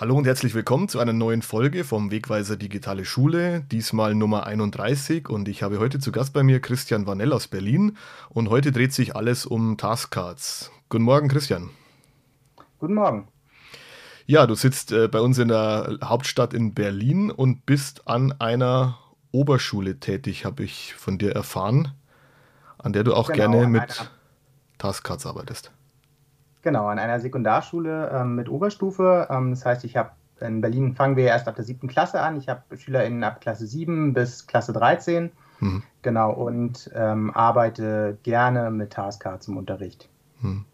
Hallo 0.00 0.16
und 0.16 0.26
herzlich 0.26 0.54
willkommen 0.54 0.88
zu 0.88 0.98
einer 0.98 1.12
neuen 1.12 1.42
Folge 1.42 1.84
vom 1.84 2.10
Wegweiser 2.10 2.56
Digitale 2.56 3.04
Schule, 3.04 3.60
diesmal 3.70 4.14
Nummer 4.14 4.46
31 4.46 5.28
und 5.28 5.46
ich 5.46 5.62
habe 5.62 5.78
heute 5.78 5.98
zu 5.98 6.10
Gast 6.10 6.32
bei 6.32 6.42
mir 6.42 6.58
Christian 6.60 7.06
Vanell 7.06 7.34
aus 7.34 7.48
Berlin 7.48 7.98
und 8.30 8.48
heute 8.48 8.72
dreht 8.72 8.94
sich 8.94 9.14
alles 9.14 9.44
um 9.44 9.76
Taskcards. 9.76 10.70
Guten 10.88 11.04
Morgen, 11.04 11.28
Christian. 11.28 11.68
Guten 12.78 12.94
Morgen. 12.94 13.28
Ja, 14.24 14.46
du 14.46 14.54
sitzt 14.54 14.90
äh, 14.90 15.06
bei 15.06 15.20
uns 15.20 15.36
in 15.36 15.48
der 15.48 15.98
Hauptstadt 16.02 16.54
in 16.54 16.72
Berlin 16.72 17.30
und 17.30 17.66
bist 17.66 18.08
an 18.08 18.32
einer 18.40 18.98
Oberschule 19.32 20.00
tätig, 20.00 20.46
habe 20.46 20.62
ich 20.62 20.94
von 20.94 21.18
dir 21.18 21.32
erfahren, 21.32 21.92
an 22.78 22.94
der 22.94 23.04
du 23.04 23.12
auch 23.12 23.30
genau, 23.30 23.50
gerne 23.50 23.66
mit 23.66 24.10
Taskcards 24.78 25.26
arbeitest. 25.26 25.72
Genau, 26.62 26.86
an 26.86 26.98
einer 26.98 27.20
Sekundarschule 27.20 28.10
ähm, 28.12 28.34
mit 28.34 28.48
Oberstufe. 28.48 29.28
Ähm, 29.30 29.50
das 29.50 29.64
heißt, 29.64 29.84
ich 29.84 29.96
habe 29.96 30.10
in 30.40 30.60
Berlin 30.60 30.94
fangen 30.94 31.16
wir 31.16 31.26
erst 31.26 31.48
ab 31.48 31.56
der 31.56 31.64
siebten 31.64 31.88
Klasse 31.88 32.20
an. 32.20 32.36
Ich 32.38 32.48
habe 32.48 32.62
SchülerInnen 32.76 33.24
ab 33.24 33.40
Klasse 33.40 33.66
7 33.66 34.14
bis 34.14 34.46
Klasse 34.46 34.72
13. 34.72 35.30
Mhm. 35.60 35.82
Genau, 36.02 36.32
und 36.32 36.90
ähm, 36.94 37.30
arbeite 37.34 38.18
gerne 38.22 38.70
mit 38.70 38.92
Taskcards 38.92 39.48
im 39.48 39.56
Unterricht. 39.56 40.08
Mhm. 40.40 40.64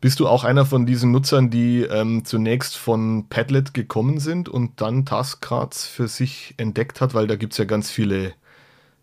Bist 0.00 0.20
du 0.20 0.28
auch 0.28 0.44
einer 0.44 0.64
von 0.64 0.86
diesen 0.86 1.10
Nutzern, 1.12 1.50
die 1.50 1.82
ähm, 1.82 2.24
zunächst 2.24 2.76
von 2.76 3.26
Padlet 3.28 3.74
gekommen 3.74 4.18
sind 4.18 4.48
und 4.48 4.80
dann 4.80 5.04
Taskcards 5.04 5.86
für 5.86 6.08
sich 6.08 6.54
entdeckt 6.56 7.00
hat? 7.00 7.12
Weil 7.12 7.26
da 7.26 7.36
gibt 7.36 7.52
es 7.52 7.58
ja 7.58 7.66
ganz 7.66 7.90
viele 7.90 8.32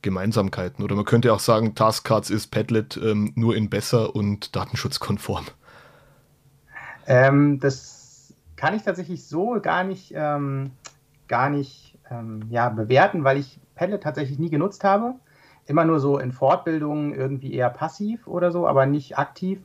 Gemeinsamkeiten. 0.02 0.84
Oder 0.84 0.96
man 0.96 1.06
könnte 1.06 1.34
auch 1.34 1.40
sagen, 1.40 1.76
Taskcards 1.76 2.30
ist 2.30 2.48
Padlet 2.48 2.98
ähm, 2.98 3.32
nur 3.36 3.56
in 3.56 3.70
besser 3.70 4.16
und 4.16 4.56
datenschutzkonform. 4.56 5.46
Ähm, 7.08 7.60
das 7.60 8.34
kann 8.56 8.76
ich 8.76 8.84
tatsächlich 8.84 9.26
so 9.26 9.60
gar 9.62 9.84
nicht, 9.84 10.14
ähm, 10.16 10.72
gar 11.28 11.50
nicht 11.50 11.98
ähm, 12.12 12.44
ja, 12.50 12.70
bewerten, 12.70 13.24
weil 13.24 13.38
ich 13.38 13.60
Padlet 13.76 14.04
tatsächlich 14.04 14.40
nie 14.40 14.50
genutzt 14.50 14.84
habe. 14.84 15.16
Immer 15.66 15.86
nur 15.86 16.00
so 16.00 16.18
in 16.18 16.32
Fortbildungen 16.32 17.14
irgendwie 17.14 17.54
eher 17.54 17.70
passiv 17.70 18.28
oder 18.28 18.52
so, 18.52 18.68
aber 18.68 18.86
nicht 18.86 19.18
aktiv. 19.18 19.60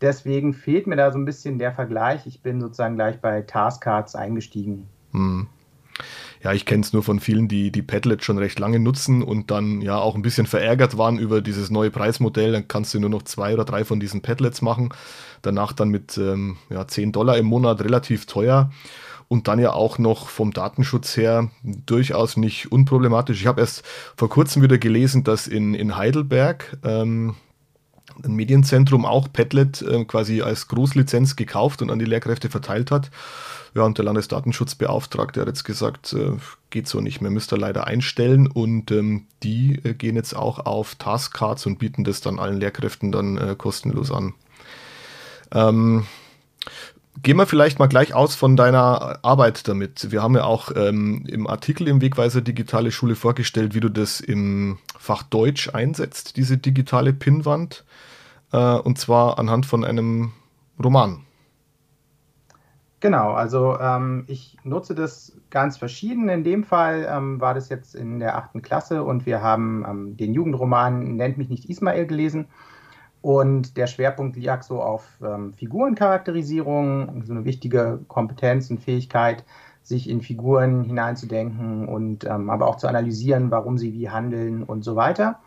Deswegen 0.00 0.52
fehlt 0.52 0.86
mir 0.86 0.96
da 0.96 1.10
so 1.10 1.18
ein 1.18 1.24
bisschen 1.24 1.58
der 1.58 1.72
Vergleich. 1.72 2.26
Ich 2.26 2.42
bin 2.42 2.60
sozusagen 2.60 2.96
gleich 2.96 3.20
bei 3.20 3.42
Taskcards 3.42 4.14
eingestiegen. 4.14 4.88
Hm. 5.12 5.46
Ja, 6.42 6.52
ich 6.52 6.66
kenne 6.66 6.82
es 6.82 6.92
nur 6.92 7.02
von 7.02 7.20
vielen, 7.20 7.48
die 7.48 7.70
die 7.70 7.82
Padlet 7.82 8.24
schon 8.24 8.38
recht 8.38 8.58
lange 8.58 8.78
nutzen 8.78 9.22
und 9.22 9.50
dann 9.50 9.80
ja 9.80 9.98
auch 9.98 10.14
ein 10.14 10.22
bisschen 10.22 10.46
verärgert 10.46 10.98
waren 10.98 11.18
über 11.18 11.40
dieses 11.40 11.70
neue 11.70 11.90
Preismodell. 11.90 12.52
Dann 12.52 12.68
kannst 12.68 12.92
du 12.94 13.00
nur 13.00 13.10
noch 13.10 13.22
zwei 13.22 13.54
oder 13.54 13.64
drei 13.64 13.84
von 13.84 14.00
diesen 14.00 14.22
Padlets 14.22 14.62
machen. 14.62 14.90
Danach 15.42 15.72
dann 15.72 15.88
mit 15.88 16.18
ähm, 16.18 16.56
ja, 16.70 16.86
10 16.86 17.12
Dollar 17.12 17.38
im 17.38 17.46
Monat 17.46 17.82
relativ 17.82 18.26
teuer 18.26 18.70
und 19.28 19.48
dann 19.48 19.58
ja 19.58 19.72
auch 19.72 19.98
noch 19.98 20.28
vom 20.28 20.52
Datenschutz 20.52 21.16
her 21.16 21.50
durchaus 21.62 22.36
nicht 22.36 22.70
unproblematisch. 22.72 23.40
Ich 23.40 23.46
habe 23.46 23.60
erst 23.60 23.82
vor 24.16 24.28
kurzem 24.28 24.62
wieder 24.62 24.78
gelesen, 24.78 25.24
dass 25.24 25.46
in, 25.46 25.74
in 25.74 25.96
Heidelberg 25.96 26.78
ähm, 26.84 27.34
ein 28.22 28.34
Medienzentrum 28.34 29.04
auch 29.06 29.32
Padlet 29.32 29.82
äh, 29.82 30.04
quasi 30.04 30.42
als 30.42 30.68
Großlizenz 30.68 31.36
gekauft 31.36 31.82
und 31.82 31.90
an 31.90 31.98
die 31.98 32.04
Lehrkräfte 32.04 32.50
verteilt 32.50 32.90
hat. 32.90 33.10
Ja, 33.74 33.82
und 33.82 33.98
der 33.98 34.04
Landesdatenschutzbeauftragte 34.04 35.40
hat 35.40 35.48
jetzt 35.48 35.64
gesagt, 35.64 36.12
äh, 36.12 36.32
geht 36.70 36.86
so 36.86 37.00
nicht 37.00 37.20
mehr, 37.20 37.30
müsst 37.30 37.52
ihr 37.52 37.58
leider 37.58 37.86
einstellen. 37.86 38.46
Und 38.46 38.92
ähm, 38.92 39.26
die 39.42 39.80
äh, 39.84 39.94
gehen 39.94 40.14
jetzt 40.16 40.34
auch 40.34 40.64
auf 40.64 40.94
Taskcards 40.94 41.66
und 41.66 41.78
bieten 41.78 42.04
das 42.04 42.20
dann 42.20 42.38
allen 42.38 42.60
Lehrkräften 42.60 43.10
dann 43.10 43.36
äh, 43.36 43.54
kostenlos 43.58 44.12
an. 44.12 44.34
Ähm, 45.52 46.06
Gehen 47.24 47.38
wir 47.38 47.46
vielleicht 47.46 47.78
mal 47.78 47.86
gleich 47.86 48.12
aus 48.12 48.34
von 48.34 48.54
deiner 48.54 49.18
Arbeit 49.22 49.66
damit. 49.66 50.12
Wir 50.12 50.22
haben 50.22 50.34
ja 50.34 50.44
auch 50.44 50.70
ähm, 50.76 51.24
im 51.26 51.46
Artikel 51.46 51.88
im 51.88 52.02
Wegweiser 52.02 52.42
Digitale 52.42 52.92
Schule 52.92 53.14
vorgestellt, 53.14 53.74
wie 53.74 53.80
du 53.80 53.88
das 53.88 54.20
im 54.20 54.76
Fach 54.98 55.22
Deutsch 55.22 55.70
einsetzt, 55.72 56.36
diese 56.36 56.58
digitale 56.58 57.14
Pinnwand. 57.14 57.86
Äh, 58.52 58.58
und 58.76 58.98
zwar 58.98 59.38
anhand 59.38 59.64
von 59.64 59.86
einem 59.86 60.32
Roman. 60.78 61.24
Genau, 63.00 63.32
also 63.32 63.78
ähm, 63.80 64.24
ich 64.26 64.58
nutze 64.62 64.94
das 64.94 65.32
ganz 65.48 65.78
verschieden. 65.78 66.28
In 66.28 66.44
dem 66.44 66.62
Fall 66.62 67.08
ähm, 67.10 67.40
war 67.40 67.54
das 67.54 67.70
jetzt 67.70 67.94
in 67.94 68.20
der 68.20 68.36
achten 68.36 68.60
Klasse 68.60 69.02
und 69.02 69.24
wir 69.24 69.40
haben 69.40 69.82
ähm, 69.88 70.16
den 70.18 70.34
Jugendroman 70.34 71.16
Nennt 71.16 71.38
mich 71.38 71.48
nicht 71.48 71.70
Ismail 71.70 72.06
gelesen. 72.06 72.48
Und 73.24 73.78
der 73.78 73.86
Schwerpunkt 73.86 74.36
lag 74.36 74.62
so 74.64 74.82
auf 74.82 75.18
ähm, 75.24 75.54
Figurencharakterisierung, 75.54 77.22
so 77.24 77.32
eine 77.32 77.46
wichtige 77.46 78.00
Kompetenz 78.06 78.68
und 78.68 78.82
Fähigkeit, 78.82 79.46
sich 79.82 80.10
in 80.10 80.20
Figuren 80.20 80.84
hineinzudenken 80.84 81.88
und 81.88 82.24
ähm, 82.24 82.50
aber 82.50 82.68
auch 82.68 82.76
zu 82.76 82.86
analysieren, 82.86 83.50
warum 83.50 83.78
sie 83.78 83.94
wie 83.94 84.10
handeln 84.10 84.62
und 84.62 84.84
so 84.84 84.94
weiter. 84.94 85.40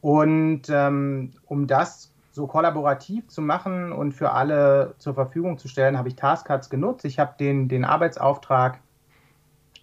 Und 0.00 0.62
ähm, 0.70 1.32
um 1.44 1.66
das 1.66 2.10
so 2.32 2.46
kollaborativ 2.46 3.28
zu 3.28 3.42
machen 3.42 3.92
und 3.92 4.12
für 4.12 4.32
alle 4.32 4.94
zur 4.96 5.12
Verfügung 5.12 5.58
zu 5.58 5.68
stellen, 5.68 5.98
habe 5.98 6.08
ich 6.08 6.16
Taskcards 6.16 6.70
genutzt. 6.70 7.04
Ich 7.04 7.18
habe 7.18 7.34
den, 7.38 7.68
den 7.68 7.84
Arbeitsauftrag 7.84 8.78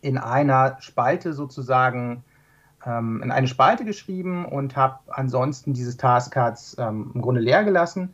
in 0.02 0.18
einer 0.18 0.78
Spalte 0.80 1.34
sozusagen 1.34 2.24
ähm, 2.86 3.22
in 3.24 3.32
eine 3.32 3.48
Spalte 3.48 3.86
geschrieben 3.86 4.46
und 4.46 4.76
habe 4.76 5.00
ansonsten 5.08 5.74
dieses 5.74 5.98
Taskcards 5.98 6.78
ähm, 6.80 7.12
im 7.14 7.22
Grunde 7.22 7.42
leer 7.42 7.64
gelassen. 7.64 8.14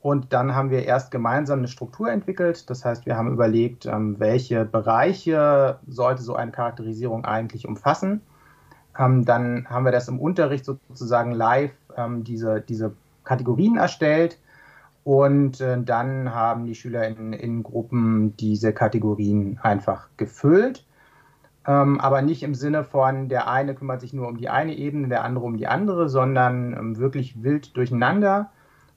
Und 0.00 0.34
dann 0.34 0.54
haben 0.54 0.70
wir 0.70 0.84
erst 0.84 1.10
gemeinsam 1.10 1.60
eine 1.60 1.68
Struktur 1.68 2.10
entwickelt. 2.10 2.68
Das 2.68 2.84
heißt, 2.84 3.06
wir 3.06 3.16
haben 3.16 3.32
überlegt, 3.32 3.86
ähm, 3.86 4.16
welche 4.18 4.64
Bereiche 4.64 5.78
sollte 5.86 6.22
so 6.22 6.36
eine 6.36 6.50
Charakterisierung 6.50 7.24
eigentlich 7.24 7.66
umfassen. 7.66 8.20
Ähm, 8.98 9.24
dann 9.24 9.66
haben 9.70 9.84
wir 9.84 9.92
das 9.92 10.08
im 10.08 10.20
Unterricht 10.20 10.64
sozusagen 10.64 11.32
live 11.32 11.72
ähm, 11.96 12.22
diese, 12.22 12.60
diese 12.60 12.92
Kategorien 13.24 13.76
erstellt 13.76 14.38
und 15.04 15.60
äh, 15.60 15.80
dann 15.82 16.34
haben 16.34 16.66
die 16.66 16.74
Schüler 16.74 17.06
in, 17.06 17.34
in, 17.34 17.62
Gruppen 17.62 18.36
diese 18.38 18.72
Kategorien 18.72 19.58
einfach 19.62 20.08
gefüllt. 20.16 20.84
Ähm, 21.66 22.00
aber 22.00 22.22
nicht 22.22 22.42
im 22.42 22.54
Sinne 22.54 22.84
von, 22.84 23.28
der 23.28 23.48
eine 23.48 23.74
kümmert 23.74 24.00
sich 24.00 24.12
nur 24.12 24.28
um 24.28 24.36
die 24.36 24.48
eine 24.48 24.74
Ebene, 24.74 25.08
der 25.08 25.24
andere 25.24 25.44
um 25.44 25.56
die 25.56 25.66
andere, 25.66 26.08
sondern 26.08 26.74
ähm, 26.74 26.98
wirklich 26.98 27.42
wild 27.42 27.76
durcheinander. 27.76 28.50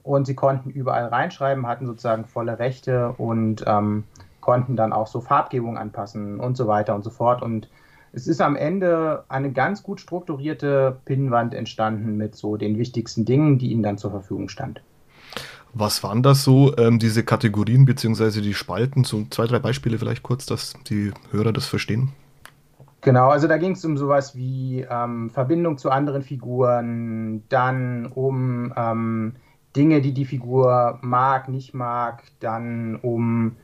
Und 0.04 0.26
sie 0.26 0.36
konnten 0.36 0.70
überall 0.70 1.06
reinschreiben, 1.06 1.68
hatten 1.68 1.86
sozusagen 1.86 2.26
volle 2.26 2.60
Rechte 2.60 3.14
und 3.18 3.64
ähm, 3.68 4.06
konnten 4.40 4.78
dann 4.78 4.94
auch 4.94 5.08
so 5.08 5.20
Farbgebung 5.20 5.78
anpassen 5.78 6.40
und 6.40 6.56
so 6.56 6.68
weiter 6.68 6.96
und 6.96 7.04
so 7.04 7.10
fort. 7.10 7.42
Und 7.42 7.70
es 8.14 8.28
ist 8.28 8.42
am 8.42 8.56
Ende 8.56 9.26
eine 9.28 9.52
ganz 9.52 9.84
gut 9.84 10.00
strukturierte 10.00 10.98
Pinnwand 11.06 11.54
entstanden 11.54 12.16
mit 12.18 12.36
so 12.36 12.56
den 12.58 12.78
wichtigsten 12.78 13.26
Dingen, 13.26 13.58
die 13.58 13.72
ihnen 13.72 13.84
dann 13.84 13.98
zur 13.98 14.12
Verfügung 14.12 14.50
stand. 14.50 14.82
Was 15.74 16.02
waren 16.04 16.24
das 16.24 16.44
so, 16.44 16.76
ähm, 16.78 16.98
diese 17.00 17.24
Kategorien 17.24 17.86
bzw. 17.86 18.42
die 18.42 18.54
Spalten? 18.54 19.04
So 19.04 19.26
zwei, 19.30 19.46
drei 19.46 19.60
Beispiele 19.60 20.00
vielleicht 20.00 20.24
kurz, 20.24 20.46
dass 20.46 20.74
die 20.90 21.12
Hörer 21.32 21.52
das 21.52 21.66
verstehen. 21.66 22.14
Genau, 23.02 23.30
also 23.30 23.48
da 23.48 23.58
ging 23.58 23.74
es 23.74 23.86
um 23.86 23.98
sowas 23.98 24.36
wie 24.36 24.86
ähm, 24.90 25.30
Verbindung 25.30 25.78
zu 25.78 25.92
anderen 25.92 26.24
Figuren, 26.24 27.44
dann 27.50 28.08
um 28.08 28.74
ähm, 28.76 29.36
Dinge, 29.76 30.02
die 30.02 30.14
die 30.14 30.26
Figur 30.26 30.98
mag, 31.02 31.48
nicht 31.48 31.74
mag, 31.74 32.24
dann 32.40 32.96
um 32.96 33.56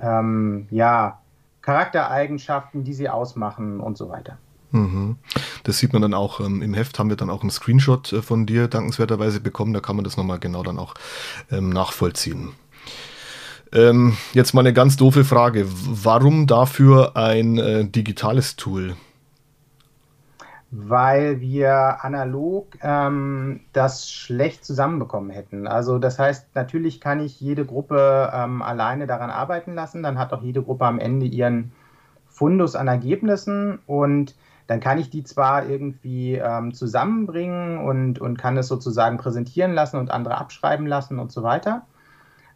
ähm, 0.00 0.66
ja, 0.70 1.20
Charaktereigenschaften, 1.62 2.82
die 2.82 2.92
sie 2.92 3.08
ausmachen 3.08 3.80
und 3.80 3.96
so 3.96 4.08
weiter. 4.08 4.38
Mhm. 4.72 5.16
Das 5.64 5.78
sieht 5.78 5.92
man 5.92 6.02
dann 6.02 6.14
auch 6.14 6.40
ähm, 6.40 6.62
im 6.62 6.74
Heft, 6.74 6.98
haben 6.98 7.10
wir 7.10 7.16
dann 7.16 7.30
auch 7.30 7.42
einen 7.42 7.50
Screenshot 7.50 8.12
äh, 8.12 8.22
von 8.22 8.46
dir 8.46 8.68
dankenswerterweise 8.68 9.40
bekommen, 9.40 9.72
da 9.72 9.80
kann 9.80 9.96
man 9.96 10.04
das 10.04 10.16
nochmal 10.16 10.40
genau 10.40 10.62
dann 10.62 10.78
auch 10.78 10.94
ähm, 11.50 11.70
nachvollziehen. 11.70 12.52
Ähm, 13.72 14.16
jetzt 14.32 14.52
mal 14.52 14.60
eine 14.60 14.72
ganz 14.72 14.96
doofe 14.96 15.24
Frage. 15.24 15.66
Warum 15.66 16.46
dafür 16.46 17.16
ein 17.16 17.58
äh, 17.58 17.84
digitales 17.84 18.56
Tool? 18.56 18.94
weil 20.74 21.42
wir 21.42 22.02
analog 22.02 22.78
ähm, 22.80 23.60
das 23.74 24.10
schlecht 24.10 24.64
zusammenbekommen 24.64 25.28
hätten. 25.28 25.66
Also 25.66 25.98
das 25.98 26.18
heißt, 26.18 26.54
natürlich 26.54 26.98
kann 26.98 27.20
ich 27.20 27.38
jede 27.42 27.66
Gruppe 27.66 28.32
ähm, 28.34 28.62
alleine 28.62 29.06
daran 29.06 29.28
arbeiten 29.28 29.74
lassen, 29.74 30.02
dann 30.02 30.18
hat 30.18 30.32
auch 30.32 30.42
jede 30.42 30.62
Gruppe 30.62 30.86
am 30.86 30.98
Ende 30.98 31.26
ihren 31.26 31.72
Fundus 32.26 32.74
an 32.74 32.88
Ergebnissen 32.88 33.80
und 33.86 34.34
dann 34.66 34.80
kann 34.80 34.96
ich 34.96 35.10
die 35.10 35.24
zwar 35.24 35.68
irgendwie 35.68 36.36
ähm, 36.36 36.72
zusammenbringen 36.72 37.76
und, 37.76 38.18
und 38.18 38.38
kann 38.38 38.56
es 38.56 38.68
sozusagen 38.68 39.18
präsentieren 39.18 39.74
lassen 39.74 39.98
und 39.98 40.10
andere 40.10 40.38
abschreiben 40.38 40.86
lassen 40.86 41.18
und 41.18 41.30
so 41.32 41.42
weiter. 41.42 41.82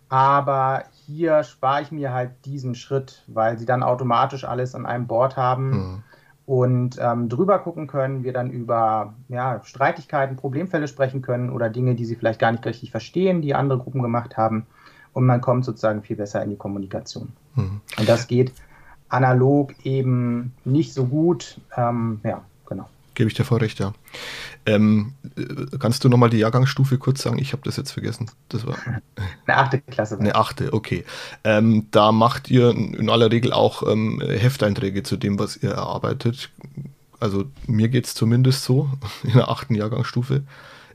Aber 0.09 0.85
hier 1.07 1.45
spare 1.45 1.83
ich 1.83 1.93
mir 1.93 2.13
halt 2.13 2.45
diesen 2.45 2.75
Schritt, 2.75 3.23
weil 3.27 3.59
sie 3.59 3.67
dann 3.67 3.83
automatisch 3.83 4.45
alles 4.45 4.75
an 4.75 4.87
einem 4.87 5.07
Board 5.07 5.37
haben. 5.37 5.71
Mhm 5.71 6.03
und 6.47 6.97
ähm, 7.01 7.29
drüber 7.29 7.59
gucken 7.59 7.89
können, 7.89 8.23
wir 8.23 8.33
dann 8.33 8.51
über 8.51 9.15
ja, 9.29 9.61
Streitigkeiten, 9.65 10.37
Problemfälle 10.37 10.87
sprechen 10.87 11.21
können 11.21 11.51
oder 11.51 11.69
Dinge, 11.69 11.97
die 11.97 12.05
sie 12.05 12.15
vielleicht 12.15 12.39
gar 12.39 12.53
nicht 12.53 12.65
richtig 12.65 12.93
verstehen, 12.93 13.43
die 13.43 13.55
andere 13.55 13.81
Gruppen 13.81 14.01
gemacht 14.01 14.37
haben. 14.37 14.65
Und 15.13 15.27
man 15.27 15.41
kommt 15.41 15.65
sozusagen 15.65 16.03
viel 16.03 16.15
besser 16.15 16.43
in 16.43 16.51
die 16.51 16.57
Kommunikation. 16.57 17.33
Mhm. 17.57 17.81
Und 17.99 18.09
das 18.09 18.29
geht 18.29 18.53
analog 19.09 19.75
eben 19.85 20.53
nicht 20.65 20.95
so 20.95 21.07
gut. 21.07 21.61
Ähm, 21.77 22.21
ja, 22.23 22.43
genau. 22.67 22.89
Gebe 23.15 23.29
ich 23.29 23.35
dir 23.35 23.45
voll 23.45 23.59
recht, 23.59 23.81
ja. 23.81 23.93
Ähm, 24.67 25.15
äh, 25.37 25.77
kannst 25.79 26.03
du 26.05 26.09
nochmal 26.09 26.31
die 26.31 26.39
Jahrgangsstufe 26.39 26.99
kurz 26.99 27.23
sagen? 27.23 27.39
Ich 27.39 27.53
habe 27.53 27.63
das 27.65 27.77
jetzt 27.77 27.93
vergessen. 27.93 28.31
Das 28.49 28.67
war 28.67 28.77
eine 29.47 29.57
achte 29.57 29.81
Klasse. 29.81 30.19
Eine 30.19 30.35
achte, 30.35 30.73
okay. 30.73 31.05
Ähm, 31.45 31.87
da 31.93 32.11
macht 32.13 32.51
ihr 32.51 32.71
in 32.71 33.09
aller 33.09 33.31
Regel 33.31 33.53
auch 33.53 33.89
ähm, 33.89 34.21
Hefteinträge 34.21 35.05
zu 35.05 35.17
dem, 35.17 35.39
was 35.39 35.57
ihr 35.57 35.71
erarbeitet. 35.71 36.51
Also 37.21 37.45
mir 37.67 37.89
geht 37.89 38.07
es 38.07 38.15
zumindest 38.15 38.65
so 38.65 38.91
in 39.23 39.35
der 39.35 39.49
achten 39.49 39.75
Jahrgangsstufe. 39.75 40.43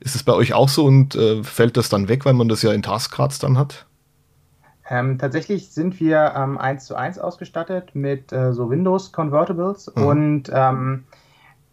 Ist 0.00 0.16
es 0.16 0.22
bei 0.22 0.34
euch 0.34 0.52
auch 0.52 0.68
so 0.68 0.84
und 0.84 1.14
äh, 1.14 1.42
fällt 1.42 1.76
das 1.76 1.88
dann 1.88 2.08
weg, 2.08 2.24
weil 2.24 2.34
man 2.34 2.48
das 2.48 2.62
ja 2.62 2.72
in 2.72 2.82
Taskcards 2.82 3.38
dann 3.38 3.56
hat? 3.56 3.86
Ähm, 4.90 5.16
tatsächlich 5.16 5.70
sind 5.70 6.00
wir 6.00 6.34
ähm, 6.36 6.58
1 6.58 6.84
zu 6.84 6.96
1 6.96 7.18
ausgestattet 7.18 7.94
mit 7.94 8.32
äh, 8.32 8.52
so 8.52 8.68
Windows 8.68 9.12
Convertibles 9.12 9.90
mhm. 9.94 10.02
und 10.02 10.50
ähm, 10.52 11.04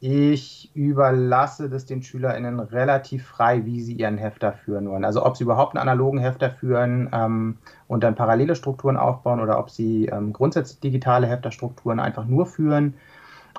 ich 0.01 0.71
überlasse 0.73 1.69
das 1.69 1.85
den 1.85 2.01
SchülerInnen 2.01 2.59
relativ 2.59 3.27
frei, 3.27 3.65
wie 3.65 3.81
sie 3.81 3.93
ihren 3.93 4.17
Hefter 4.17 4.53
führen 4.53 4.89
wollen. 4.89 5.03
Also 5.03 5.25
ob 5.25 5.35
sie 5.35 5.43
überhaupt 5.43 5.75
einen 5.75 5.81
analogen 5.81 6.19
Hefter 6.19 6.51
führen 6.51 7.09
ähm, 7.11 7.57
und 7.87 8.03
dann 8.03 8.15
parallele 8.15 8.55
Strukturen 8.55 8.95
aufbauen 8.95 9.41
oder 9.41 9.59
ob 9.59 9.69
sie 9.69 10.05
ähm, 10.05 10.31
grundsätzlich 10.31 10.79
digitale 10.79 11.27
Hefterstrukturen 11.27 11.99
einfach 11.99 12.25
nur 12.25 12.45
führen 12.45 12.93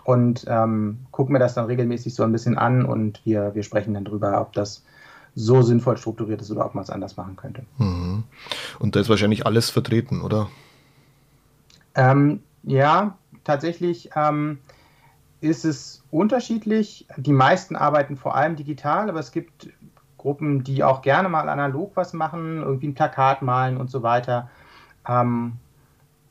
und 0.04 0.46
ähm, 0.48 1.00
gucken 1.10 1.34
mir 1.34 1.38
das 1.40 1.54
dann 1.54 1.66
regelmäßig 1.66 2.14
so 2.14 2.22
ein 2.22 2.32
bisschen 2.32 2.56
an 2.56 2.86
und 2.86 3.20
wir, 3.24 3.54
wir 3.54 3.62
sprechen 3.62 3.92
dann 3.92 4.04
drüber, 4.04 4.40
ob 4.40 4.54
das 4.54 4.82
so 5.34 5.60
sinnvoll 5.62 5.98
strukturiert 5.98 6.40
ist 6.40 6.50
oder 6.50 6.64
ob 6.64 6.74
man 6.74 6.84
es 6.84 6.90
anders 6.90 7.16
machen 7.16 7.36
könnte. 7.36 7.64
Mhm. 7.76 8.24
Und 8.78 8.96
da 8.96 9.00
ist 9.00 9.10
wahrscheinlich 9.10 9.44
alles 9.46 9.68
vertreten, 9.68 10.22
oder? 10.22 10.48
Ähm, 11.94 12.40
ja, 12.62 13.18
tatsächlich 13.44 14.10
ähm, 14.16 14.58
ist 15.40 15.64
es 15.64 16.02
unterschiedlich. 16.10 17.06
Die 17.16 17.32
meisten 17.32 17.76
arbeiten 17.76 18.16
vor 18.16 18.34
allem 18.34 18.56
digital, 18.56 19.08
aber 19.08 19.20
es 19.20 19.32
gibt 19.32 19.68
Gruppen, 20.18 20.64
die 20.64 20.84
auch 20.84 21.00
gerne 21.00 21.28
mal 21.28 21.48
analog 21.48 21.92
was 21.94 22.12
machen, 22.12 22.58
irgendwie 22.58 22.88
ein 22.88 22.94
Plakat 22.94 23.40
malen 23.40 23.78
und 23.78 23.90
so 23.90 24.02
weiter, 24.02 24.50
ähm, 25.08 25.54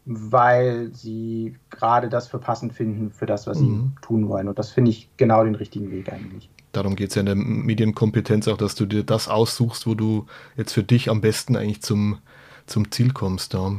weil 0.05 0.91
sie 0.93 1.55
gerade 1.71 2.09
das 2.09 2.27
für 2.27 2.37
passend 2.37 2.73
finden 2.73 3.11
für 3.11 3.25
das, 3.25 3.47
was 3.47 3.59
mhm. 3.59 3.65
sie 3.95 4.01
tun 4.01 4.29
wollen. 4.29 4.47
Und 4.47 4.59
das 4.59 4.69
finde 4.69 4.91
ich 4.91 5.09
genau 5.17 5.43
den 5.43 5.55
richtigen 5.55 5.89
Weg 5.89 6.11
eigentlich. 6.13 6.49
Darum 6.71 6.95
geht 6.95 7.09
es 7.09 7.15
ja 7.15 7.21
in 7.21 7.25
der 7.25 7.35
Medienkompetenz 7.35 8.47
auch, 8.47 8.57
dass 8.57 8.75
du 8.75 8.85
dir 8.85 9.03
das 9.03 9.27
aussuchst, 9.27 9.87
wo 9.87 9.95
du 9.95 10.27
jetzt 10.55 10.73
für 10.73 10.83
dich 10.83 11.09
am 11.09 11.19
besten 11.19 11.55
eigentlich 11.55 11.81
zum, 11.81 12.19
zum 12.67 12.91
Ziel 12.91 13.11
kommst. 13.11 13.55
Ja. 13.55 13.71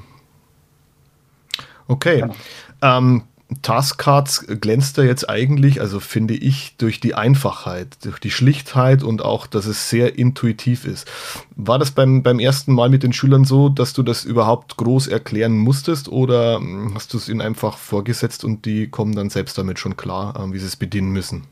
Okay. 1.87 2.23
Genau. 2.23 2.35
Ähm, 2.83 3.23
Taskcards 3.63 4.47
glänzt 4.61 4.97
da 4.97 5.03
jetzt 5.03 5.29
eigentlich, 5.29 5.81
also 5.81 5.99
finde 6.01 6.35
ich, 6.35 6.77
durch 6.77 7.01
die 7.01 7.15
Einfachheit, 7.15 8.05
durch 8.05 8.21
die 8.21 8.31
Schlichtheit 8.31 9.03
und 9.03 9.23
auch, 9.23 9.47
dass 9.47 9.67
es 9.67 9.91
sehr 9.91 10.19
intuitiv 10.19 10.85
ist. 10.85 11.11
War 11.57 11.79
das 11.79 11.91
beim, 11.91 12.23
beim 12.23 12.39
ersten 12.39 12.73
Mal 12.73 12.89
mit 12.89 13.03
den 13.03 13.13
Schülern 13.13 13.45
so, 13.45 13.69
dass 13.69 13.93
du 13.93 14.03
das 14.03 14.25
überhaupt 14.25 14.77
groß 14.77 15.09
erklären 15.09 15.59
musstest 15.59 16.09
oder 16.09 16.57
hm, 16.59 16.93
hast 16.95 17.13
du 17.13 17.19
es 17.19 17.29
ihnen 17.29 17.41
einfach 17.41 17.77
vorgesetzt 17.77 18.45
und 18.45 18.65
die 18.67 18.89
kommen 18.89 19.15
dann 19.15 19.31
selbst 19.31 19.59
damit 19.59 19.79
schon 19.79 19.97
klar, 19.97 20.35
äh, 20.37 20.53
wie 20.53 20.59
sie 20.59 20.67
es 20.67 20.77
bedienen 20.77 21.11
müssen? 21.11 21.45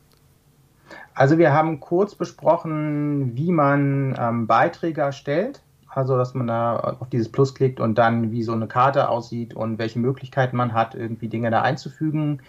Also 1.14 1.36
wir 1.36 1.52
haben 1.52 1.80
kurz 1.80 2.14
besprochen, 2.14 3.36
wie 3.36 3.50
man 3.50 4.16
ähm, 4.16 4.46
Beiträge 4.46 5.00
erstellt 5.00 5.62
also 5.88 6.16
dass 6.16 6.34
man 6.34 6.46
da 6.46 6.76
auf 7.00 7.08
dieses 7.08 7.30
Plus 7.30 7.54
klickt 7.54 7.80
und 7.80 7.96
dann 7.96 8.30
wie 8.30 8.42
so 8.42 8.52
eine 8.52 8.66
Karte 8.66 9.08
aussieht 9.08 9.54
und 9.54 9.78
welche 9.78 9.98
Möglichkeiten 9.98 10.56
man 10.56 10.72
hat, 10.72 10.94
irgendwie 10.94 11.28
Dinge 11.28 11.50
da 11.50 11.62
einzufügen. 11.62 12.40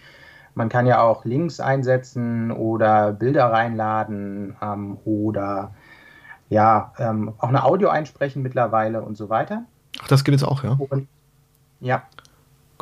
Man 0.54 0.68
kann 0.68 0.86
ja 0.86 1.00
auch 1.00 1.24
Links 1.24 1.60
einsetzen 1.60 2.50
oder 2.50 3.12
Bilder 3.12 3.46
reinladen 3.46 4.56
ähm, 4.60 4.98
oder 5.04 5.72
ja, 6.48 6.92
ähm, 6.98 7.32
auch 7.38 7.48
eine 7.48 7.64
Audio 7.64 7.88
einsprechen 7.88 8.42
mittlerweile 8.42 9.02
und 9.02 9.16
so 9.16 9.28
weiter. 9.28 9.64
Ach, 10.02 10.08
das 10.08 10.24
geht 10.24 10.32
jetzt 10.32 10.44
auch, 10.44 10.64
ja? 10.64 10.76
Und, 10.90 11.08
ja. 11.80 12.02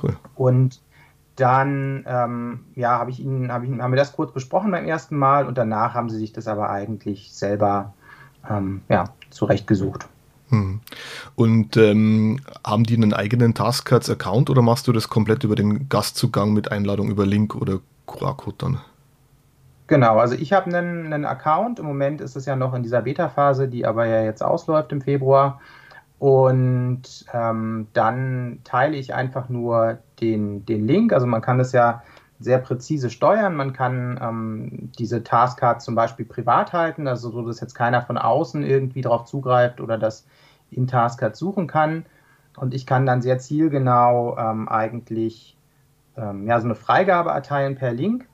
Cool. 0.02 0.16
Und 0.34 0.81
dann 1.37 2.04
ähm, 2.06 2.64
ja, 2.75 2.99
habe 2.99 3.11
ich 3.11 3.20
ihnen, 3.20 3.52
hab 3.52 3.62
ich, 3.62 3.70
haben 3.70 3.93
wir 3.93 3.96
das 3.96 4.14
kurz 4.14 4.32
besprochen 4.32 4.70
beim 4.70 4.87
ersten 4.87 5.16
Mal 5.16 5.46
und 5.46 5.56
danach 5.56 5.94
haben 5.94 6.08
sie 6.08 6.19
sich 6.19 6.32
das 6.32 6.49
aber 6.49 6.70
eigentlich 6.70 7.32
selber 7.32 7.94
ähm, 8.49 8.82
ja, 8.88 9.04
zurechtgesucht. 9.31 10.08
Hm. 10.50 10.80
Und 11.34 11.76
ähm, 11.76 12.40
haben 12.66 12.84
die 12.84 12.96
einen 12.96 13.12
eigenen 13.12 13.54
Taskcards-Account 13.54 14.50
oder 14.50 14.62
machst 14.62 14.86
du 14.88 14.92
das 14.92 15.08
komplett 15.08 15.44
über 15.44 15.54
den 15.54 15.88
Gastzugang 15.88 16.52
mit 16.52 16.72
Einladung 16.72 17.10
über 17.10 17.26
Link 17.26 17.54
oder 17.54 17.80
QR-Code 18.06 18.56
dann? 18.58 18.80
Genau, 19.88 20.18
also 20.18 20.34
ich 20.34 20.52
habe 20.52 20.66
einen, 20.66 21.12
einen 21.12 21.24
Account. 21.24 21.78
Im 21.78 21.86
Moment 21.86 22.20
ist 22.20 22.36
es 22.36 22.44
ja 22.46 22.56
noch 22.56 22.74
in 22.74 22.82
dieser 22.82 23.02
Beta-Phase, 23.02 23.68
die 23.68 23.86
aber 23.86 24.06
ja 24.06 24.22
jetzt 24.22 24.42
ausläuft 24.42 24.92
im 24.92 25.00
Februar. 25.00 25.60
Und 26.18 27.24
ähm, 27.32 27.86
dann 27.92 28.58
teile 28.64 28.96
ich 28.96 29.14
einfach 29.14 29.48
nur 29.48 29.98
den, 30.20 30.66
den 30.66 30.86
Link. 30.86 31.12
Also 31.12 31.26
man 31.26 31.40
kann 31.40 31.58
das 31.58 31.72
ja 31.72 32.02
sehr 32.40 32.58
präzise 32.58 33.11
steuern. 33.11 33.56
Man 33.56 33.73
kann 33.73 34.19
ähm, 34.23 34.90
diese 34.99 35.25
Taskcard 35.25 35.82
zum 35.82 35.94
Beispiel 35.94 36.25
privat 36.25 36.73
halten, 36.73 37.08
also 37.08 37.31
so, 37.31 37.46
dass 37.46 37.61
jetzt 37.61 37.75
keiner 37.75 38.02
von 38.02 38.19
außen 38.19 38.62
irgendwie 38.62 39.00
darauf 39.00 39.25
zugreift 39.25 39.81
oder 39.81 39.99
das 39.99 40.26
in 40.70 40.87
Taskcard 40.87 41.37
suchen 41.37 41.67
kann. 41.67 42.06
Und 42.56 42.75
ich 42.75 42.87
kann 42.87 43.06
dann 43.06 43.23
sehr 43.23 43.38
zielgenau 43.38 44.37
ähm, 44.37 44.69
eigentlich 44.69 45.56
ähm, 46.17 46.46
ja, 46.46 46.61
so 46.61 46.67
eine 46.67 46.75
Freigabe 46.75 47.31
erteilen 47.31 47.76
per 47.76 47.93
Link. 47.93 48.29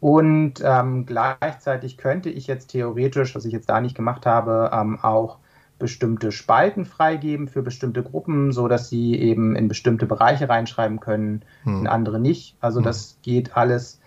Und 0.00 0.54
ähm, 0.62 1.04
gleichzeitig 1.04 1.98
könnte 1.98 2.30
ich 2.30 2.46
jetzt 2.46 2.68
theoretisch, 2.68 3.34
was 3.34 3.44
ich 3.44 3.52
jetzt 3.52 3.68
da 3.68 3.80
nicht 3.80 3.94
gemacht 3.94 4.24
habe, 4.24 4.70
ähm, 4.72 4.98
auch 5.02 5.38
bestimmte 5.80 6.30
Spalten 6.30 6.84
freigeben 6.84 7.48
für 7.48 7.62
bestimmte 7.62 8.04
Gruppen, 8.04 8.52
so 8.52 8.68
dass 8.68 8.88
sie 8.88 9.16
eben 9.16 9.56
in 9.56 9.66
bestimmte 9.66 10.06
Bereiche 10.06 10.48
reinschreiben 10.48 11.00
können, 11.00 11.42
hm. 11.64 11.80
in 11.80 11.86
andere 11.88 12.20
nicht. 12.20 12.56
Also 12.60 12.78
hm. 12.78 12.84
das 12.84 13.18
geht 13.22 13.56
alles 13.56 14.00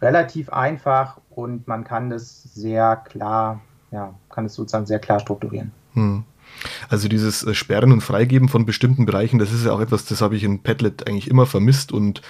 relativ 0.00 0.50
einfach 0.50 1.20
und 1.30 1.66
man 1.66 1.82
kann 1.82 2.10
das 2.10 2.42
sehr 2.42 2.94
klar, 2.96 3.60
ja, 3.90 4.14
kann 4.28 4.44
es 4.44 4.54
sozusagen 4.54 4.86
sehr 4.86 5.00
klar 5.00 5.18
strukturieren. 5.18 5.72
Hm. 5.94 6.24
Also 6.88 7.08
dieses 7.08 7.42
äh, 7.44 7.54
Sperren 7.54 7.92
und 7.92 8.00
Freigeben 8.00 8.48
von 8.48 8.66
bestimmten 8.66 9.06
Bereichen, 9.06 9.38
das 9.38 9.52
ist 9.52 9.64
ja 9.64 9.72
auch 9.72 9.80
etwas, 9.80 10.04
das 10.04 10.20
habe 10.20 10.36
ich 10.36 10.44
in 10.44 10.62
Padlet 10.62 11.06
eigentlich 11.06 11.28
immer 11.28 11.46
vermisst 11.46 11.92
und 11.92 12.22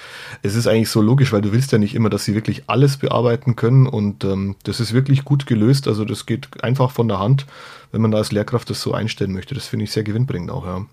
es 0.42 0.54
ist 0.54 0.66
eigentlich 0.66 0.90
so 0.90 1.00
logisch, 1.00 1.32
weil 1.32 1.42
du 1.42 1.52
willst 1.52 1.72
ja 1.72 1.78
nicht 1.78 1.94
immer, 1.94 2.10
dass 2.10 2.24
sie 2.24 2.34
wirklich 2.34 2.64
alles 2.66 2.96
bearbeiten 2.96 3.56
können 3.56 3.86
und 3.86 4.24
ähm, 4.24 4.56
das 4.64 4.80
ist 4.80 4.92
wirklich 4.92 5.24
gut 5.24 5.46
gelöst. 5.46 5.88
Also 5.88 6.04
das 6.04 6.26
geht 6.26 6.62
einfach 6.62 6.90
von 6.90 7.08
der 7.08 7.18
Hand, 7.18 7.46
wenn 7.92 8.02
man 8.02 8.10
da 8.10 8.18
als 8.18 8.32
Lehrkraft 8.32 8.70
das 8.70 8.80
so 8.80 8.92
einstellen 8.92 9.32
möchte. 9.32 9.54
Das 9.54 9.66
finde 9.66 9.84
ich 9.84 9.92
sehr 9.92 10.04
gewinnbringend 10.04 10.50
auch, 10.50 10.66
ja. 10.66 10.86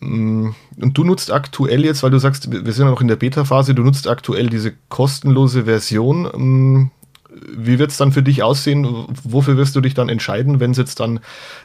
Mm, 0.00 0.54
und 0.80 0.98
du 0.98 1.04
nutzt 1.04 1.32
aktuell 1.32 1.84
jetzt, 1.84 2.02
weil 2.02 2.10
du 2.10 2.18
sagst, 2.18 2.50
wir 2.50 2.72
sind 2.72 2.84
ja 2.84 2.90
noch 2.90 3.00
in 3.00 3.08
der 3.08 3.16
Beta-Phase, 3.16 3.74
du 3.74 3.82
nutzt 3.82 4.08
aktuell 4.08 4.48
diese 4.48 4.74
kostenlose 4.88 5.64
Version. 5.64 6.90
Wie 7.34 7.78
wird 7.78 7.90
es 7.90 7.96
dann 7.96 8.12
für 8.12 8.22
dich 8.22 8.42
aussehen? 8.42 9.06
Wofür 9.24 9.56
wirst 9.56 9.74
du 9.76 9.80
dich 9.80 9.94
dann 9.94 10.08
entscheiden, 10.08 10.60
wenn 10.60 10.70
es 10.70 10.78
jetzt 10.78 11.00
dann 11.00 11.20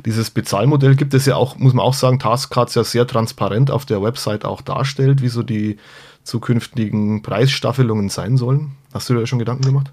dieses 0.06 0.32
Bezahlmodell 0.32 0.96
gibt, 0.96 1.14
das 1.14 1.26
ja 1.26 1.36
auch, 1.36 1.58
muss 1.58 1.74
man 1.74 1.86
auch 1.86 1.94
sagen, 1.94 2.20
Taskcards 2.20 2.76
ja 2.76 2.84
sehr 2.84 3.06
transparent 3.06 3.72
auf 3.72 3.86
der 3.86 4.02
Website 4.02 4.46
auch 4.46 4.62
darstellt, 4.62 5.22
wie 5.22 5.30
so 5.30 5.44
die 5.44 5.78
zukünftigen 6.24 7.22
Preisstaffelungen 7.22 8.10
sein 8.10 8.38
sollen? 8.38 8.72
Hast 8.94 9.10
du 9.10 9.14
da 9.14 9.26
schon 9.26 9.40
Gedanken 9.40 9.64
gemacht? 9.64 9.92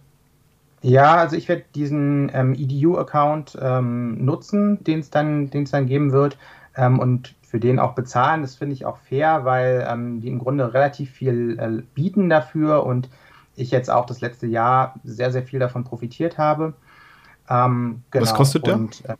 Ja, 0.82 1.16
also 1.16 1.36
ich 1.36 1.48
werde 1.48 1.64
diesen 1.74 2.30
ähm, 2.32 2.54
EDU-Account 2.54 3.58
ähm, 3.60 4.24
nutzen, 4.24 4.84
den 4.84 5.00
es 5.00 5.10
dann, 5.10 5.50
dann 5.50 5.86
geben 5.86 6.12
wird 6.12 6.38
ähm, 6.76 6.98
und 6.98 7.34
für 7.42 7.58
den 7.58 7.78
auch 7.78 7.94
bezahlen. 7.94 8.42
Das 8.42 8.56
finde 8.56 8.74
ich 8.74 8.84
auch 8.84 8.98
fair, 8.98 9.44
weil 9.44 9.86
ähm, 9.88 10.20
die 10.20 10.28
im 10.28 10.38
Grunde 10.38 10.74
relativ 10.74 11.10
viel 11.10 11.58
äh, 11.58 11.82
bieten 11.94 12.28
dafür 12.28 12.84
und 12.84 13.08
ich 13.56 13.70
jetzt 13.70 13.90
auch 13.90 14.06
das 14.06 14.20
letzte 14.20 14.46
Jahr 14.46 14.94
sehr, 15.04 15.32
sehr 15.32 15.42
viel 15.42 15.58
davon 15.58 15.84
profitiert 15.84 16.38
habe. 16.38 16.74
Ähm, 17.48 18.02
genau. 18.10 18.24
Was 18.24 18.34
kostet 18.34 18.66
der? 18.66 18.74
Und, 18.74 19.02
ähm, 19.08 19.16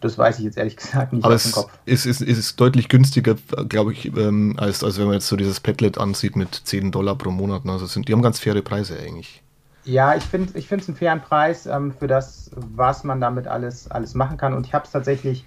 das 0.00 0.16
weiß 0.16 0.38
ich 0.38 0.44
jetzt 0.44 0.56
ehrlich 0.56 0.76
gesagt 0.76 1.12
nicht 1.12 1.24
Aber 1.24 1.34
aus 1.34 1.44
dem 1.44 1.52
Kopf. 1.52 1.70
Es 1.86 2.06
ist, 2.06 2.22
ist, 2.22 2.38
ist 2.38 2.60
deutlich 2.60 2.88
günstiger, 2.88 3.36
glaube 3.68 3.92
ich, 3.92 4.16
ähm, 4.16 4.54
als, 4.58 4.82
als 4.82 4.98
wenn 4.98 5.06
man 5.06 5.14
jetzt 5.14 5.28
so 5.28 5.36
dieses 5.36 5.60
Padlet 5.60 5.98
ansieht 5.98 6.36
mit 6.36 6.54
10 6.54 6.90
Dollar 6.90 7.16
pro 7.16 7.30
Monat. 7.30 7.62
Also 7.66 7.86
sind, 7.86 8.08
die 8.08 8.12
haben 8.12 8.22
ganz 8.22 8.38
faire 8.38 8.62
Preise 8.62 8.98
eigentlich. 8.98 9.42
Ja, 9.84 10.14
ich 10.14 10.24
finde 10.24 10.58
es 10.58 10.88
einen 10.88 10.96
fairen 10.96 11.20
Preis 11.20 11.66
ähm, 11.66 11.92
für 11.92 12.06
das, 12.06 12.50
was 12.54 13.04
man 13.04 13.20
damit 13.20 13.46
alles, 13.46 13.90
alles 13.90 14.14
machen 14.14 14.36
kann. 14.36 14.54
Und 14.54 14.66
ich 14.66 14.74
habe 14.74 14.84
es 14.84 14.90
tatsächlich 14.90 15.44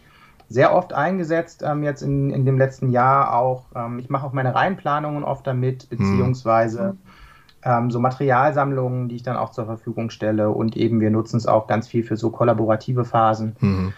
sehr 0.53 0.75
oft 0.75 0.93
eingesetzt, 0.93 1.63
ähm, 1.65 1.81
jetzt 1.81 2.03
in, 2.03 2.29
in 2.29 2.45
dem 2.45 2.59
letzten 2.59 2.91
Jahr 2.91 3.35
auch. 3.35 3.65
Ähm, 3.75 3.97
ich 3.97 4.09
mache 4.09 4.27
auch 4.27 4.33
meine 4.33 4.53
Reihenplanungen 4.53 5.23
oft 5.23 5.47
damit, 5.47 5.83
hm. 5.83 5.89
beziehungsweise 5.89 6.95
ähm, 7.63 7.89
so 7.89 7.99
Materialsammlungen, 7.99 9.09
die 9.09 9.15
ich 9.15 9.23
dann 9.23 9.35
auch 9.35 9.49
zur 9.49 9.65
Verfügung 9.65 10.11
stelle. 10.11 10.51
Und 10.51 10.77
eben 10.77 11.01
wir 11.01 11.09
nutzen 11.09 11.37
es 11.37 11.47
auch 11.47 11.65
ganz 11.65 11.87
viel 11.87 12.03
für 12.03 12.17
so 12.17 12.29
kollaborative 12.29 13.03
Phasen. 13.03 13.55
Mhm. 13.59 13.93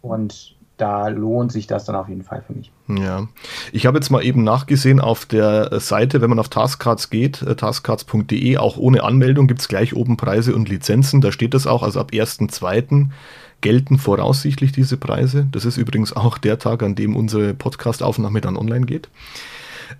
Und 0.00 0.56
da 0.78 1.08
lohnt 1.08 1.52
sich 1.52 1.66
das 1.66 1.84
dann 1.84 1.96
auf 1.96 2.08
jeden 2.08 2.22
Fall 2.22 2.42
für 2.46 2.52
mich. 2.52 2.72
Ja, 2.86 3.26
ich 3.72 3.84
habe 3.84 3.98
jetzt 3.98 4.10
mal 4.10 4.24
eben 4.24 4.44
nachgesehen 4.44 5.00
auf 5.00 5.26
der 5.26 5.80
Seite, 5.80 6.20
wenn 6.20 6.30
man 6.30 6.38
auf 6.38 6.48
Taskcards 6.48 7.10
geht, 7.10 7.42
äh, 7.42 7.56
taskcards.de, 7.56 8.56
auch 8.56 8.78
ohne 8.78 9.02
Anmeldung 9.02 9.48
gibt 9.48 9.60
es 9.60 9.68
gleich 9.68 9.94
oben 9.94 10.16
Preise 10.16 10.54
und 10.54 10.68
Lizenzen. 10.68 11.20
Da 11.20 11.32
steht 11.32 11.52
das 11.52 11.66
auch, 11.66 11.82
also 11.82 12.00
ab 12.00 12.12
1.2. 12.12 13.08
gelten 13.60 13.98
voraussichtlich 13.98 14.72
diese 14.72 14.96
Preise. 14.96 15.46
Das 15.50 15.64
ist 15.64 15.76
übrigens 15.76 16.12
auch 16.12 16.38
der 16.38 16.58
Tag, 16.58 16.82
an 16.82 16.94
dem 16.94 17.16
unsere 17.16 17.54
Podcast-Aufnahme 17.54 18.40
dann 18.40 18.56
online 18.56 18.86
geht. 18.86 19.08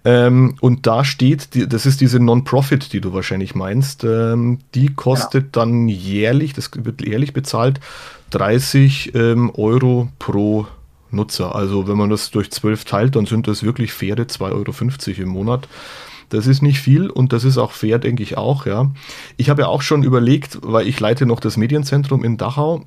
Ähm, 0.05 0.57
und 0.61 0.87
da 0.87 1.05
steht, 1.05 1.55
die, 1.55 1.69
das 1.69 1.87
ist 1.87 2.01
diese 2.01 2.21
Non-Profit, 2.21 2.93
die 2.93 3.01
du 3.01 3.13
wahrscheinlich 3.13 3.55
meinst, 3.55 4.05
ähm, 4.05 4.59
die 4.75 4.95
kostet 4.95 5.53
genau. 5.53 5.65
dann 5.65 5.89
jährlich, 5.89 6.53
das 6.53 6.71
wird 6.75 7.05
jährlich 7.05 7.33
bezahlt, 7.33 7.81
30 8.31 9.15
ähm, 9.15 9.51
Euro 9.55 10.09
pro 10.19 10.67
Nutzer. 11.11 11.55
Also 11.55 11.89
wenn 11.89 11.97
man 11.97 12.11
das 12.11 12.31
durch 12.31 12.51
12 12.51 12.85
teilt, 12.85 13.17
dann 13.17 13.27
sind 13.27 13.49
das 13.49 13.63
wirklich 13.63 13.93
faire 13.93 14.25
2,50 14.25 14.51
Euro 14.53 15.23
im 15.23 15.29
Monat. 15.29 15.69
Das 16.29 16.47
ist 16.47 16.61
nicht 16.61 16.81
viel 16.81 17.09
und 17.09 17.33
das 17.33 17.45
ist 17.45 17.57
auch 17.57 17.73
fair, 17.73 17.99
denke 17.99 18.23
ich 18.23 18.37
auch, 18.37 18.67
ja. 18.67 18.91
Ich 19.39 19.49
habe 19.49 19.63
ja 19.63 19.69
auch 19.69 19.81
schon 19.81 20.03
überlegt, 20.03 20.59
weil 20.63 20.87
ich 20.87 21.01
leite 21.01 21.25
noch 21.25 21.41
das 21.41 21.57
Medienzentrum 21.57 22.23
in 22.23 22.37
Dachau 22.37 22.85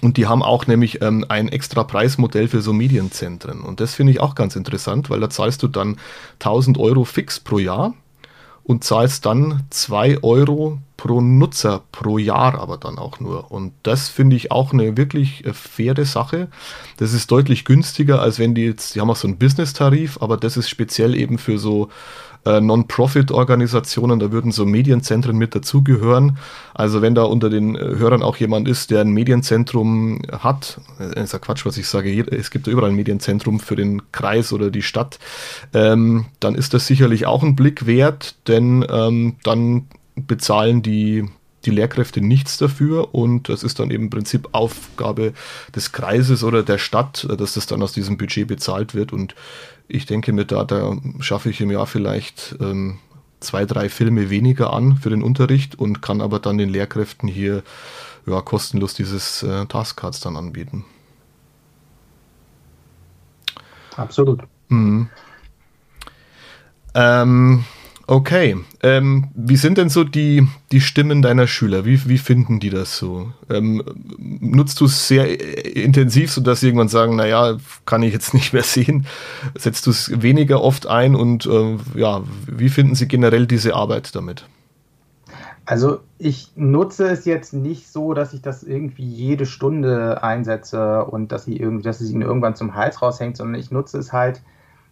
und 0.00 0.16
die 0.16 0.26
haben 0.26 0.42
auch 0.42 0.66
nämlich 0.66 1.02
ähm, 1.02 1.24
ein 1.28 1.48
extra 1.48 1.84
Preismodell 1.84 2.48
für 2.48 2.60
so 2.60 2.72
Medienzentren. 2.72 3.60
Und 3.60 3.80
das 3.80 3.94
finde 3.94 4.12
ich 4.12 4.20
auch 4.20 4.34
ganz 4.34 4.56
interessant, 4.56 5.10
weil 5.10 5.20
da 5.20 5.30
zahlst 5.30 5.62
du 5.62 5.68
dann 5.68 5.96
1000 6.34 6.78
Euro 6.78 7.04
fix 7.04 7.40
pro 7.40 7.58
Jahr 7.58 7.94
und 8.64 8.84
zahlst 8.84 9.26
dann 9.26 9.64
2 9.70 10.22
Euro 10.22 10.78
pro 10.98 11.22
Nutzer 11.22 11.84
pro 11.92 12.18
Jahr 12.18 12.60
aber 12.60 12.76
dann 12.76 12.98
auch 12.98 13.20
nur. 13.20 13.50
Und 13.50 13.72
das 13.84 14.08
finde 14.08 14.36
ich 14.36 14.50
auch 14.50 14.74
eine 14.74 14.98
wirklich 14.98 15.46
äh, 15.46 15.54
faire 15.54 16.04
Sache. 16.04 16.48
Das 16.98 17.14
ist 17.14 17.30
deutlich 17.30 17.64
günstiger, 17.64 18.20
als 18.20 18.38
wenn 18.38 18.54
die 18.54 18.66
jetzt, 18.66 18.94
die 18.94 19.00
haben 19.00 19.08
auch 19.08 19.16
so 19.16 19.28
einen 19.28 19.38
Business-Tarif, 19.38 20.18
aber 20.20 20.36
das 20.36 20.58
ist 20.58 20.68
speziell 20.68 21.14
eben 21.14 21.38
für 21.38 21.58
so 21.58 21.88
äh, 22.44 22.60
Non-Profit-Organisationen, 22.60 24.18
da 24.18 24.32
würden 24.32 24.50
so 24.50 24.66
Medienzentren 24.66 25.36
mit 25.36 25.54
dazugehören. 25.54 26.38
Also 26.74 27.00
wenn 27.00 27.14
da 27.14 27.22
unter 27.22 27.48
den 27.48 27.76
äh, 27.76 27.78
Hörern 27.78 28.22
auch 28.22 28.36
jemand 28.36 28.66
ist, 28.66 28.90
der 28.90 29.02
ein 29.02 29.10
Medienzentrum 29.10 30.22
hat, 30.32 30.80
äh, 30.98 31.22
ist 31.22 31.32
ja 31.32 31.38
Quatsch, 31.38 31.64
was 31.64 31.76
ich 31.76 31.86
sage, 31.86 32.26
es 32.30 32.50
gibt 32.50 32.66
überall 32.66 32.90
ein 32.90 32.96
Medienzentrum 32.96 33.60
für 33.60 33.76
den 33.76 34.10
Kreis 34.10 34.52
oder 34.52 34.70
die 34.70 34.82
Stadt, 34.82 35.20
ähm, 35.74 36.26
dann 36.40 36.56
ist 36.56 36.74
das 36.74 36.86
sicherlich 36.88 37.26
auch 37.26 37.44
ein 37.44 37.54
Blick 37.54 37.86
wert, 37.86 38.34
denn 38.48 38.84
ähm, 38.90 39.36
dann 39.44 39.86
bezahlen 40.26 40.82
die 40.82 41.28
die 41.64 41.70
Lehrkräfte 41.70 42.20
nichts 42.20 42.56
dafür 42.56 43.14
und 43.14 43.48
das 43.48 43.62
ist 43.64 43.80
dann 43.80 43.90
eben 43.90 44.04
im 44.04 44.10
Prinzip 44.10 44.48
Aufgabe 44.52 45.32
des 45.74 45.92
Kreises 45.92 46.44
oder 46.44 46.62
der 46.62 46.78
Stadt, 46.78 47.26
dass 47.36 47.54
das 47.54 47.66
dann 47.66 47.82
aus 47.82 47.92
diesem 47.92 48.16
Budget 48.16 48.46
bezahlt 48.46 48.94
wird 48.94 49.12
und 49.12 49.34
ich 49.88 50.06
denke 50.06 50.32
mir, 50.32 50.44
da, 50.44 50.64
da 50.64 50.96
schaffe 51.18 51.50
ich 51.50 51.60
im 51.60 51.70
Jahr 51.70 51.86
vielleicht 51.86 52.56
ähm, 52.60 52.98
zwei, 53.40 53.64
drei 53.64 53.88
Filme 53.88 54.30
weniger 54.30 54.72
an 54.72 54.98
für 54.98 55.10
den 55.10 55.22
Unterricht 55.22 55.78
und 55.78 56.00
kann 56.02 56.20
aber 56.20 56.38
dann 56.38 56.58
den 56.58 56.68
Lehrkräften 56.68 57.28
hier 57.28 57.62
ja, 58.26 58.40
kostenlos 58.40 58.94
dieses 58.94 59.42
äh, 59.42 59.66
Taskcards 59.66 60.20
dann 60.20 60.36
anbieten. 60.36 60.84
Absolut. 63.96 64.42
Mhm. 64.68 65.08
Ähm, 66.94 67.64
Okay. 68.10 68.56
Ähm, 68.82 69.26
wie 69.34 69.56
sind 69.56 69.76
denn 69.76 69.90
so 69.90 70.02
die, 70.02 70.48
die 70.72 70.80
Stimmen 70.80 71.20
deiner 71.20 71.46
Schüler? 71.46 71.84
Wie, 71.84 72.08
wie 72.08 72.16
finden 72.16 72.58
die 72.58 72.70
das 72.70 72.96
so? 72.96 73.34
Ähm, 73.50 73.82
nutzt 74.16 74.80
du 74.80 74.86
es 74.86 75.08
sehr 75.08 75.76
intensiv, 75.76 76.32
sodass 76.32 76.60
sie 76.60 76.68
irgendwann 76.68 76.88
sagen, 76.88 77.16
naja, 77.16 77.58
kann 77.84 78.02
ich 78.02 78.14
jetzt 78.14 78.32
nicht 78.34 78.54
mehr 78.54 78.62
sehen? 78.62 79.06
Setzt 79.58 79.86
du 79.86 79.90
es 79.90 80.22
weniger 80.22 80.62
oft 80.62 80.86
ein 80.86 81.14
und 81.14 81.44
äh, 81.44 81.76
ja, 81.96 82.22
wie 82.46 82.70
finden 82.70 82.94
sie 82.94 83.08
generell 83.08 83.46
diese 83.46 83.74
Arbeit 83.74 84.16
damit? 84.16 84.46
Also 85.66 86.00
ich 86.16 86.52
nutze 86.56 87.08
es 87.08 87.26
jetzt 87.26 87.52
nicht 87.52 87.92
so, 87.92 88.14
dass 88.14 88.32
ich 88.32 88.40
das 88.40 88.62
irgendwie 88.62 89.04
jede 89.04 89.44
Stunde 89.44 90.22
einsetze 90.22 91.04
und 91.04 91.30
dass, 91.30 91.44
sie 91.44 91.58
irgendwie, 91.58 91.84
dass 91.84 92.00
es 92.00 92.10
ihnen 92.10 92.22
irgendwann 92.22 92.56
zum 92.56 92.74
Hals 92.74 93.02
raushängt, 93.02 93.36
sondern 93.36 93.60
ich 93.60 93.70
nutze 93.70 93.98
es 93.98 94.14
halt 94.14 94.40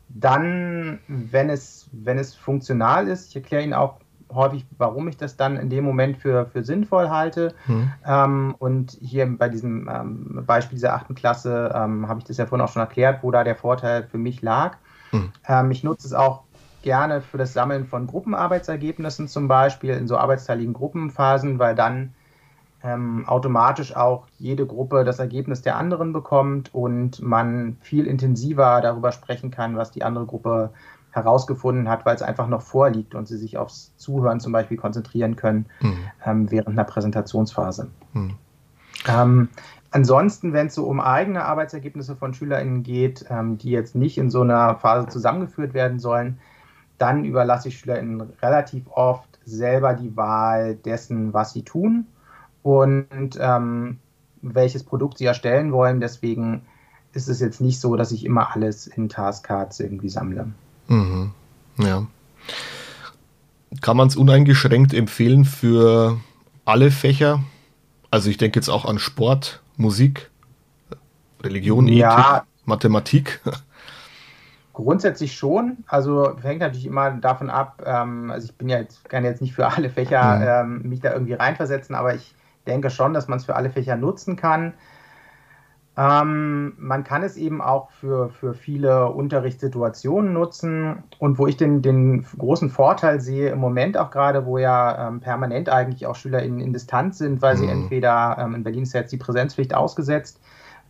dann, 0.09 1.01
wenn 1.09 1.51
es, 1.51 1.89
wenn 1.93 2.19
es 2.19 2.35
funktional 2.35 3.09
ist, 3.09 3.31
ich 3.31 3.37
erkläre 3.37 3.63
Ihnen 3.63 3.75
auch 3.75 3.97
häufig, 4.33 4.67
warum 4.77 5.09
ich 5.09 5.17
das 5.17 5.37
dann 5.37 5.57
in 5.57 5.71
dem 5.71 5.85
Moment 5.85 6.19
für, 6.19 6.47
für 6.47 6.65
sinnvoll 6.65 7.11
halte. 7.11 7.55
Hm. 7.67 7.91
Ähm, 8.07 8.55
und 8.59 8.97
hier 9.01 9.27
bei 9.27 9.49
diesem 9.49 9.89
ähm, 9.89 10.45
Beispiel 10.47 10.77
dieser 10.77 10.95
achten 10.95 11.15
Klasse 11.15 11.73
ähm, 11.75 12.09
habe 12.09 12.21
ich 12.21 12.25
das 12.25 12.37
ja 12.37 12.47
vorhin 12.47 12.65
auch 12.65 12.73
schon 12.73 12.81
erklärt, 12.81 13.23
wo 13.23 13.31
da 13.31 13.45
der 13.45 13.57
Vorteil 13.57 14.05
für 14.05 14.19
mich 14.19 14.43
lag. 14.43 14.77
Hm. 15.11 15.31
Ähm, 15.47 15.71
ich 15.71 15.85
nutze 15.85 16.07
es 16.07 16.13
auch 16.13 16.43
gerne 16.83 17.21
für 17.21 17.39
das 17.39 17.53
Sammeln 17.53 17.87
von 17.87 18.07
Gruppenarbeitsergebnissen 18.07 19.29
zum 19.29 19.49
Beispiel 19.49 19.95
in 19.95 20.07
so 20.07 20.17
arbeitsteiligen 20.17 20.73
Gruppenphasen, 20.73 21.59
weil 21.59 21.75
dann 21.75 22.15
ähm, 22.87 23.27
automatisch 23.27 23.97
auch 23.97 24.27
jede 24.39 24.65
Gruppe 24.65 25.05
das 25.05 25.19
Ergebnis 25.19 25.61
der 25.63 25.77
anderen 25.77 26.13
bekommt 26.13 26.73
und 26.73 27.21
man 27.21 27.77
viel 27.81 28.07
intensiver 28.07 28.81
darüber 28.81 29.11
sprechen 29.11 29.51
kann, 29.51 29.77
was 29.77 29.91
die 29.91 30.05
andere 30.05 30.27
Gruppe 30.27 30.71
herausgefunden 31.11 31.89
hat, 31.89 32.07
weil 32.07 32.15
es 32.15 32.23
einfach 32.23 32.47
noch 32.47 32.63
vorliegt 32.63 33.15
und 33.15 33.27
sie 33.27 33.39
sich 33.39 33.59
aufs 33.59 33.97
Zuhören 33.97 34.39
zum 34.39 34.53
Beispiel 34.53 34.77
konzentrieren 34.77 35.35
können 35.35 35.67
mhm. 35.81 35.99
ähm, 36.25 36.51
während 36.51 36.79
einer 36.79 36.85
Präsentationsphase. 36.85 37.89
Mhm. 38.13 38.35
Ähm, 39.09 39.49
ansonsten, 39.91 40.53
wenn 40.53 40.69
es 40.69 40.75
so 40.75 40.85
um 40.85 41.01
eigene 41.01 41.45
Arbeitsergebnisse 41.45 42.15
von 42.15 42.35
SchülerInnen 42.35 42.83
geht, 42.83 43.25
ähm, 43.31 43.59
die 43.59 43.71
jetzt 43.71 43.97
nicht 43.97 44.19
in 44.19 44.31
so 44.31 44.43
einer 44.43 44.77
Phase 44.77 45.09
zusammengeführt 45.09 45.75
werden 45.75 45.99
sollen, 45.99 46.39
dann 46.99 47.25
überlasse 47.25 47.69
ich 47.69 47.79
SchülerInnen 47.79 48.21
relativ 48.43 48.85
oft 48.91 49.39
selber 49.45 49.95
die 49.95 50.17
Wahl 50.17 50.77
dessen, 50.77 51.33
was 51.33 51.53
sie 51.53 51.63
tun 51.63 52.07
und 52.67 53.39
ähm, 53.39 54.01
welches 54.43 54.83
Produkt 54.83 55.19
sie 55.19 55.25
erstellen 55.25 55.71
wollen. 55.71 56.01
Deswegen 56.01 56.63
ist 57.13 57.29
es 57.29 57.39
jetzt 57.39 57.61
nicht 57.61 57.79
so, 57.79 57.95
dass 57.95 58.11
ich 58.11 58.25
immer 58.25 58.57
alles 58.57 58.89
in 58.89 59.09
Taskcards 59.09 59.79
irgendwie 59.79 60.09
sammle. 60.09 60.49
Mhm. 60.89 61.31
Ja. 61.79 62.09
Kann 63.83 63.97
man 63.97 64.09
es 64.09 64.17
uneingeschränkt 64.17 64.95
empfehlen 64.95 65.45
für 65.45 66.19
alle 66.65 66.91
Fächer? 66.91 67.45
Also 68.11 68.31
ich 68.31 68.37
denke 68.37 68.59
jetzt 68.59 68.69
auch 68.69 68.85
an 68.85 68.99
Sport, 68.99 69.63
Musik, 69.77 70.29
Religion, 71.45 71.87
ja, 71.87 72.39
Ethik, 72.39 72.49
Mathematik. 72.65 73.41
Grundsätzlich 74.73 75.37
schon. 75.37 75.85
Also 75.87 76.37
hängt 76.43 76.61
natürlich 76.63 76.87
immer 76.87 77.13
davon 77.13 77.49
ab. 77.49 77.81
Ähm, 77.87 78.33
also 78.33 78.47
ich 78.47 78.55
bin 78.57 78.69
ja 78.69 78.79
jetzt, 78.79 79.09
kann 79.09 79.25
jetzt 79.25 79.41
nicht 79.41 79.55
für 79.55 79.69
alle 79.69 79.89
Fächer 79.89 80.65
mhm. 80.65 80.83
ähm, 80.83 80.91
mich 80.91 81.01
da 81.01 81.13
irgendwie 81.13 81.35
reinversetzen, 81.35 81.95
aber 81.95 82.17
ich 82.17 82.35
denke 82.67 82.91
schon, 82.91 83.15
dass 83.15 83.29
man 83.29 83.39
es 83.39 83.47
für 83.47 83.57
alle 83.57 83.71
Fächer 83.71 83.97
nutzen 83.97 84.37
kann. 84.37 84.75
Ähm, 85.99 86.75
man 86.77 87.05
kann 87.05 87.23
es 87.23 87.39
eben 87.39 87.63
auch 87.63 87.91
für, 87.91 88.29
für 88.29 88.53
viele 88.53 89.09
Unterrichtssituationen 89.09 90.33
nutzen. 90.35 91.05
Und 91.19 91.39
wo 91.39 91.47
ich 91.47 91.57
den, 91.57 91.81
den 91.81 92.27
großen 92.37 92.69
Vorteil 92.69 93.21
sehe, 93.21 93.49
im 93.49 93.59
Moment 93.59 93.97
auch 93.97 94.11
gerade, 94.11 94.45
wo 94.45 94.59
ja 94.59 95.09
ähm, 95.09 95.21
permanent 95.21 95.71
eigentlich 95.71 96.07
auch 96.07 96.15
Schüler 96.15 96.43
in, 96.43 96.61
in 96.61 96.75
Distanz 96.75 97.19
sind, 97.19 97.41
weil 97.41 97.55
mhm. 97.55 97.59
sie 97.59 97.67
entweder, 97.69 98.37
ähm, 98.39 98.55
in 98.55 98.63
Berlin 98.63 98.83
ist 98.83 98.93
jetzt 98.93 99.13
die 99.13 99.17
Präsenzpflicht 99.17 99.75
ausgesetzt, 99.75 100.39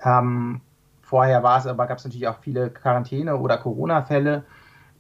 ähm, 0.04 0.60
vorher 1.02 1.44
war 1.44 1.58
es 1.58 1.66
aber, 1.68 1.86
gab 1.86 1.98
es 1.98 2.04
natürlich 2.04 2.26
auch 2.26 2.38
viele 2.40 2.70
Quarantäne- 2.70 3.36
oder 3.36 3.58
Corona-Fälle. 3.58 4.44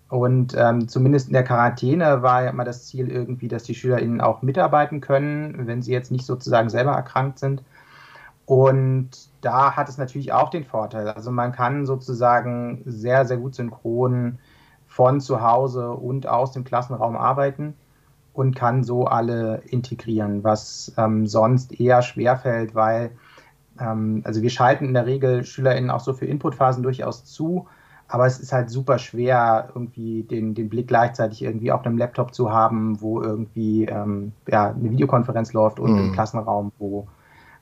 Und 0.08 0.54
ähm, 0.56 0.86
zumindest 0.88 1.28
in 1.28 1.32
der 1.32 1.42
Quarantäne 1.42 2.22
war 2.22 2.44
ja 2.44 2.50
immer 2.50 2.64
das 2.64 2.86
Ziel 2.86 3.10
irgendwie, 3.10 3.48
dass 3.48 3.64
die 3.64 3.74
SchülerInnen 3.74 4.20
auch 4.20 4.42
mitarbeiten 4.42 5.00
können, 5.00 5.66
wenn 5.66 5.82
sie 5.82 5.92
jetzt 5.92 6.12
nicht 6.12 6.24
sozusagen 6.24 6.68
selber 6.68 6.92
erkrankt 6.92 7.40
sind. 7.40 7.62
Und 8.44 9.10
da 9.40 9.74
hat 9.74 9.88
es 9.88 9.98
natürlich 9.98 10.32
auch 10.32 10.50
den 10.50 10.64
Vorteil. 10.64 11.08
Also 11.08 11.32
man 11.32 11.50
kann 11.50 11.86
sozusagen 11.86 12.82
sehr, 12.84 13.26
sehr 13.26 13.38
gut 13.38 13.56
synchron 13.56 14.38
von 14.86 15.20
zu 15.20 15.42
Hause 15.42 15.90
und 15.90 16.28
aus 16.28 16.52
dem 16.52 16.62
Klassenraum 16.62 17.16
arbeiten 17.16 17.74
und 18.32 18.54
kann 18.54 18.84
so 18.84 19.06
alle 19.06 19.62
integrieren, 19.68 20.44
was 20.44 20.92
ähm, 20.96 21.26
sonst 21.26 21.80
eher 21.80 22.02
schwerfällt, 22.02 22.76
weil 22.76 23.10
ähm, 23.80 24.22
also 24.24 24.42
wir 24.42 24.50
schalten 24.50 24.84
in 24.84 24.94
der 24.94 25.06
Regel 25.06 25.44
SchülerInnen 25.44 25.90
auch 25.90 26.00
so 26.00 26.12
für 26.12 26.26
Inputphasen 26.26 26.84
durchaus 26.84 27.24
zu 27.24 27.66
aber 28.08 28.26
es 28.26 28.38
ist 28.38 28.52
halt 28.52 28.70
super 28.70 28.98
schwer, 28.98 29.70
irgendwie 29.74 30.22
den, 30.22 30.54
den 30.54 30.68
Blick 30.68 30.88
gleichzeitig 30.88 31.42
irgendwie 31.42 31.72
auf 31.72 31.84
einem 31.84 31.98
Laptop 31.98 32.34
zu 32.34 32.52
haben, 32.52 33.00
wo 33.00 33.20
irgendwie 33.20 33.84
ähm, 33.86 34.32
ja, 34.46 34.70
eine 34.70 34.90
Videokonferenz 34.90 35.52
läuft 35.52 35.80
und 35.80 35.92
mhm. 35.92 35.98
im 35.98 36.12
Klassenraum, 36.12 36.72
wo 36.78 37.08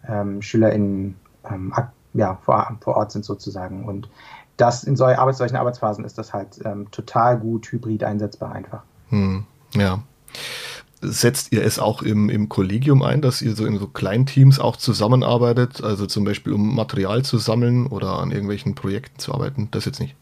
ähm, 0.06 0.42
SchülerInnen 0.42 1.16
ähm, 1.50 1.72
ja, 2.12 2.38
vor, 2.42 2.76
vor 2.80 2.96
Ort 2.96 3.12
sind 3.12 3.24
sozusagen. 3.24 3.84
Und 3.84 4.08
das 4.56 4.84
in 4.84 4.96
solch, 4.96 5.18
Arbeits, 5.18 5.38
solchen 5.38 5.56
Arbeitsphasen 5.56 6.04
ist 6.04 6.18
das 6.18 6.32
halt 6.34 6.60
ähm, 6.64 6.90
total 6.90 7.38
gut 7.38 7.66
hybrid 7.72 8.04
einsetzbar 8.04 8.52
einfach. 8.52 8.82
Mhm. 9.10 9.44
Ja. 9.74 10.00
setzt 11.00 11.52
ihr 11.52 11.64
es 11.64 11.78
auch 11.78 12.02
im, 12.02 12.28
im 12.28 12.48
Kollegium 12.48 13.02
ein, 13.02 13.22
dass 13.22 13.42
ihr 13.42 13.56
so 13.56 13.66
in 13.66 13.78
so 13.78 13.88
Kleinteams 13.88 14.60
auch 14.60 14.76
zusammenarbeitet, 14.76 15.82
also 15.82 16.06
zum 16.06 16.24
Beispiel 16.24 16.52
um 16.52 16.74
Material 16.74 17.24
zu 17.24 17.38
sammeln 17.38 17.86
oder 17.86 18.18
an 18.18 18.30
irgendwelchen 18.30 18.74
Projekten 18.74 19.18
zu 19.18 19.34
arbeiten? 19.34 19.68
Das 19.70 19.84
jetzt 19.84 20.00
nicht. 20.00 20.16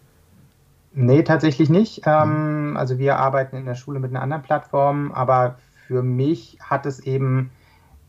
Nee, 0.94 1.22
tatsächlich 1.22 1.70
nicht. 1.70 2.02
Ähm, 2.06 2.76
also 2.76 2.98
wir 2.98 3.18
arbeiten 3.18 3.56
in 3.56 3.64
der 3.64 3.74
Schule 3.74 3.98
mit 3.98 4.10
einer 4.10 4.22
anderen 4.22 4.42
Plattform, 4.42 5.12
aber 5.12 5.56
für 5.86 6.02
mich 6.02 6.58
hat 6.60 6.86
es 6.86 7.00
eben 7.00 7.50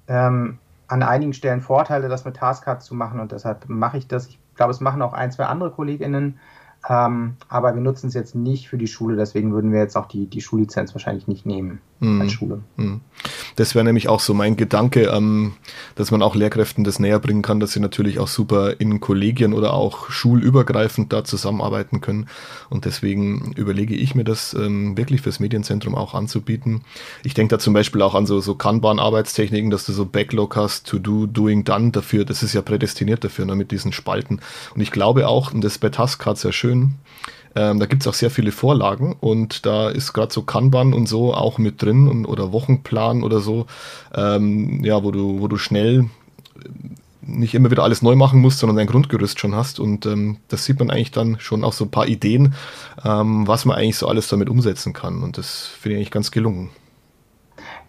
ähm, 0.07 0.59
an 0.87 1.03
einigen 1.03 1.33
Stellen 1.33 1.61
Vorteile, 1.61 2.09
das 2.09 2.25
mit 2.25 2.35
Taskcards 2.35 2.85
zu 2.85 2.93
machen 2.93 3.19
und 3.19 3.31
deshalb 3.31 3.69
mache 3.69 3.97
ich 3.97 4.07
das. 4.07 4.27
Ich 4.27 4.39
glaube, 4.55 4.71
es 4.71 4.81
machen 4.81 5.01
auch 5.01 5.13
ein, 5.13 5.31
zwei 5.31 5.45
andere 5.45 5.71
KollegInnen, 5.71 6.39
ähm, 6.89 7.37
aber 7.47 7.73
wir 7.73 7.81
nutzen 7.81 8.07
es 8.07 8.13
jetzt 8.13 8.35
nicht 8.35 8.67
für 8.67 8.77
die 8.77 8.87
Schule, 8.87 9.15
deswegen 9.15 9.53
würden 9.53 9.71
wir 9.71 9.79
jetzt 9.79 9.95
auch 9.95 10.07
die, 10.07 10.27
die 10.27 10.41
Schullizenz 10.41 10.93
wahrscheinlich 10.93 11.27
nicht 11.27 11.45
nehmen 11.45 11.81
mhm. 12.03 12.21
als 12.21 12.33
Schule. 12.33 12.61
Mhm. 12.77 13.01
Das 13.55 13.75
wäre 13.75 13.85
nämlich 13.85 14.09
auch 14.09 14.19
so 14.19 14.33
mein 14.33 14.57
Gedanke, 14.57 15.03
ähm, 15.03 15.53
dass 15.95 16.11
man 16.11 16.21
auch 16.21 16.35
Lehrkräften 16.35 16.83
das 16.83 16.99
näher 16.99 17.19
bringen 17.19 17.41
kann, 17.41 17.59
dass 17.59 17.71
sie 17.71 17.79
natürlich 17.79 18.19
auch 18.19 18.27
super 18.27 18.79
in 18.79 18.99
Kollegien 18.99 19.53
oder 19.53 19.73
auch 19.73 20.09
schulübergreifend 20.09 21.13
da 21.13 21.23
zusammenarbeiten 21.23 22.01
können. 22.01 22.27
Und 22.69 22.85
deswegen 22.85 23.53
überlege 23.55 23.95
ich 23.95 24.15
mir 24.15 24.23
das 24.23 24.53
ähm, 24.53 24.97
wirklich 24.97 25.21
fürs 25.21 25.39
Medienzentrum 25.39 25.95
auch 25.95 26.13
anzubieten. 26.13 26.81
Ich 27.23 27.33
denke 27.33 27.55
da 27.55 27.59
zum 27.59 27.73
Beispiel 27.73 28.01
auch 28.01 28.15
an 28.15 28.25
so, 28.25 28.39
so 28.41 28.55
Kanban-Arbeitstechniken, 28.55 29.69
dass 29.69 29.85
du 29.85 29.93
so 29.93 30.05
Backlog 30.05 30.55
hast, 30.55 30.87
to 30.87 30.99
do, 30.99 31.25
doing, 31.25 31.63
done 31.63 31.91
dafür. 31.91 32.25
Das 32.25 32.43
ist 32.43 32.53
ja 32.53 32.61
prädestiniert 32.61 33.23
dafür, 33.23 33.45
ne, 33.45 33.55
mit 33.55 33.71
diesen 33.71 33.93
Spalten. 33.93 34.39
Und 34.75 34.81
ich 34.81 34.91
glaube 34.91 35.27
auch, 35.27 35.53
und 35.53 35.63
das 35.63 35.73
ist 35.73 35.79
bei 35.79 35.89
Taskcard 35.89 36.37
sehr 36.37 36.51
schön, 36.51 36.95
ähm, 37.55 37.79
da 37.79 37.85
gibt 37.85 38.03
es 38.03 38.07
auch 38.07 38.13
sehr 38.13 38.29
viele 38.29 38.51
Vorlagen 38.51 39.15
und 39.19 39.65
da 39.65 39.89
ist 39.89 40.13
gerade 40.13 40.33
so 40.33 40.43
Kanban 40.43 40.93
und 40.93 41.07
so 41.07 41.33
auch 41.33 41.57
mit 41.57 41.81
drin 41.81 42.07
und, 42.07 42.25
oder 42.25 42.51
Wochenplan 42.51 43.23
oder 43.23 43.39
so, 43.39 43.67
ähm, 44.13 44.83
ja, 44.83 45.03
wo 45.03 45.11
du, 45.11 45.39
wo 45.39 45.47
du 45.47 45.57
schnell 45.57 46.05
äh, 46.55 46.69
nicht 47.25 47.55
immer 47.55 47.71
wieder 47.71 47.83
alles 47.83 48.01
neu 48.01 48.15
machen 48.15 48.41
musst, 48.41 48.59
sondern 48.59 48.75
dein 48.75 48.87
Grundgerüst 48.87 49.39
schon 49.39 49.55
hast. 49.55 49.79
Und 49.79 50.05
ähm, 50.05 50.37
das 50.49 50.65
sieht 50.65 50.79
man 50.79 50.89
eigentlich 50.89 51.11
dann 51.11 51.39
schon 51.39 51.63
auch 51.63 51.73
so 51.73 51.85
ein 51.85 51.91
paar 51.91 52.07
Ideen, 52.07 52.53
ähm, 53.05 53.47
was 53.47 53.65
man 53.65 53.77
eigentlich 53.77 53.97
so 53.97 54.07
alles 54.07 54.27
damit 54.27 54.49
umsetzen 54.49 54.91
kann. 54.91 55.23
Und 55.23 55.37
das 55.37 55.67
finde 55.67 55.95
ich 55.95 55.99
eigentlich 55.99 56.11
ganz 56.11 56.31
gelungen. 56.31 56.69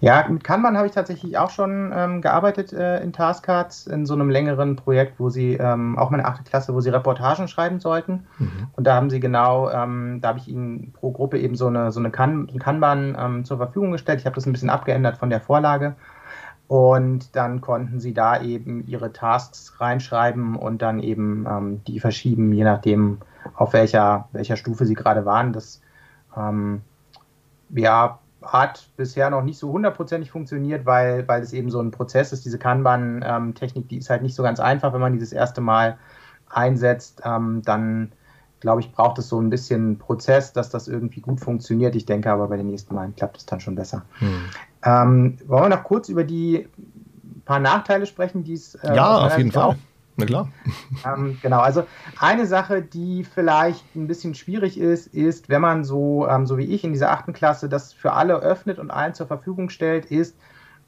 Ja, 0.01 0.27
mit 0.29 0.45
Kanban 0.45 0.77
habe 0.77 0.87
ich 0.87 0.93
tatsächlich 0.93 1.39
auch 1.39 1.51
schon 1.51 1.93
ähm, 1.95 2.21
gearbeitet 2.21 2.73
äh, 2.73 3.03
in 3.03 3.13
Taskcards, 3.13 3.87
in 3.87 4.07
so 4.07 4.15
einem 4.15 4.29
längeren 4.29 4.77
Projekt, 4.77 5.19
wo 5.19 5.31
sie, 5.31 5.55
ähm, 5.55 5.99
auch 5.99 6.11
meine 6.11 6.27
achte 6.27 6.43
Klasse, 6.43 6.75
wo 6.75 6.81
sie 6.81 6.91
Reportagen 6.91 7.49
schreiben 7.49 7.81
sollten. 7.81 8.27
Mhm. 8.39 8.69
Und 8.73 8.87
da 8.87 8.95
haben 8.95 9.11
sie 9.11 9.21
genau, 9.21 9.71
ähm, 9.71 10.19
da 10.21 10.29
habe 10.29 10.39
ich 10.39 10.49
ihnen 10.49 10.93
pro 10.93 11.11
Gruppe 11.11 11.39
eben 11.39 11.55
so 11.57 11.69
eine, 11.69 11.91
so 11.93 12.01
eine 12.01 12.11
kan 12.11 12.49
Kanban 12.59 13.17
ähm, 13.19 13.45
zur 13.45 13.57
Verfügung 13.57 13.93
gestellt. 13.93 14.21
Ich 14.21 14.27
habe 14.27 14.35
das 14.35 14.47
ein 14.47 14.53
bisschen 14.53 14.71
abgeändert 14.71 15.17
von 15.17 15.31
der 15.31 15.41
Vorlage. 15.41 15.95
Und 16.67 17.37
dann 17.37 17.61
konnten 17.61 18.01
sie 18.01 18.15
da 18.15 18.41
eben 18.41 18.87
ihre 18.87 19.13
Tasks 19.13 19.81
reinschreiben 19.81 20.57
und 20.57 20.81
dann 20.81 21.01
eben 21.01 21.47
ähm, 21.49 21.83
die 21.87 22.01
verschieben, 22.01 22.53
je 22.53 22.65
nachdem, 22.65 23.19
auf 23.55 23.75
welcher, 23.75 24.29
welcher 24.33 24.57
Stufe 24.57 24.87
sie 24.87 24.95
gerade 24.95 25.27
waren. 25.27 25.53
Das 25.53 25.83
ähm, 26.37 26.83
ja, 27.71 28.19
hat 28.47 28.89
bisher 28.97 29.31
noch 29.31 29.43
nicht 29.43 29.59
so 29.59 29.73
hundertprozentig 29.73 30.31
funktioniert, 30.31 30.87
weil, 30.87 31.27
weil 31.29 31.43
es 31.43 31.53
eben 31.53 31.71
so 31.71 31.81
ein 31.81 31.91
Prozess 31.91 32.33
ist. 32.33 32.45
Diese 32.45 32.59
Kanban-Technik, 32.59 33.89
die 33.89 33.99
ist 33.99 34.11
halt 34.11 34.23
nicht 34.23 34.35
so 34.35 34.43
ganz 34.43 34.61
einfach, 34.61 34.93
wenn 34.93 35.01
man 35.01 35.13
dieses 35.13 35.33
erste 35.33 35.61
Mal 35.61 35.99
einsetzt. 36.49 37.23
Ähm, 37.25 37.63
dann, 37.65 38.13
glaube 38.61 38.81
ich, 38.81 38.93
braucht 38.93 39.19
es 39.19 39.29
so 39.29 39.41
ein 39.41 39.51
bisschen 39.51 39.99
Prozess, 39.99 40.53
dass 40.53 40.71
das 40.71 40.89
irgendwie 40.89 41.21
gut 41.21 41.41
funktioniert. 41.41 41.95
Ich 41.95 42.07
denke 42.07 42.31
aber 42.31 42.49
bei 42.49 42.57
den 42.57 42.67
nächsten 42.67 42.95
Malen 42.95 43.15
klappt 43.15 43.39
es 43.39 43.47
dann 43.47 43.61
schon 43.61 43.75
besser. 43.75 44.03
Hm. 44.19 44.45
Ähm, 44.85 45.39
wollen 45.47 45.65
wir 45.65 45.77
noch 45.77 45.85
kurz 45.85 46.09
über 46.09 46.25
die 46.25 46.69
paar 47.45 47.61
Nachteile 47.61 48.07
sprechen, 48.07 48.45
die 48.45 48.55
es. 48.55 48.75
Äh, 48.77 48.97
ja, 48.97 49.27
auf 49.27 49.37
jeden 49.39 49.53
Fall. 49.53 49.63
Auch 49.63 49.77
na 50.17 50.27
klar. 50.27 50.49
Ähm, 51.07 51.39
genau, 51.43 51.61
also 51.61 51.85
eine 52.19 52.47
Sache, 52.47 52.81
die 52.81 53.25
vielleicht 53.25 53.95
ein 53.95 54.07
bisschen 54.07 54.35
schwierig 54.35 54.79
ist, 54.79 55.09
ist, 55.09 55.49
wenn 55.49 55.61
man 55.61 55.85
so, 55.85 56.27
ähm, 56.29 56.47
so 56.47 56.57
wie 56.57 56.65
ich 56.65 56.85
in 56.85 56.93
dieser 56.93 57.11
achten 57.11 57.33
Klasse 57.33 57.69
das 57.69 57.93
für 57.93 58.13
alle 58.13 58.37
öffnet 58.37 58.79
und 58.79 58.91
allen 58.91 59.13
zur 59.13 59.27
Verfügung 59.27 59.69
stellt, 59.69 60.07
ist, 60.07 60.37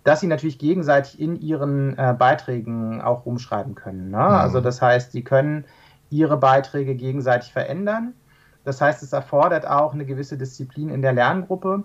dass 0.04 0.20
sie 0.20 0.28
natürlich 0.28 0.58
gegenseitig 0.58 1.20
in 1.20 1.36
ihren 1.40 1.98
äh, 1.98 2.14
Beiträgen 2.16 3.02
auch 3.02 3.26
umschreiben 3.26 3.74
können. 3.74 4.10
Ne? 4.10 4.18
Mhm. 4.18 4.22
Also 4.22 4.60
das 4.60 4.80
heißt, 4.80 5.12
sie 5.12 5.22
können 5.22 5.64
ihre 6.08 6.36
Beiträge 6.36 6.94
gegenseitig 6.94 7.52
verändern. 7.52 8.14
Das 8.64 8.80
heißt, 8.80 9.02
es 9.02 9.12
erfordert 9.12 9.66
auch 9.66 9.92
eine 9.92 10.06
gewisse 10.06 10.38
Disziplin 10.38 10.88
in 10.88 11.02
der 11.02 11.12
Lerngruppe, 11.12 11.82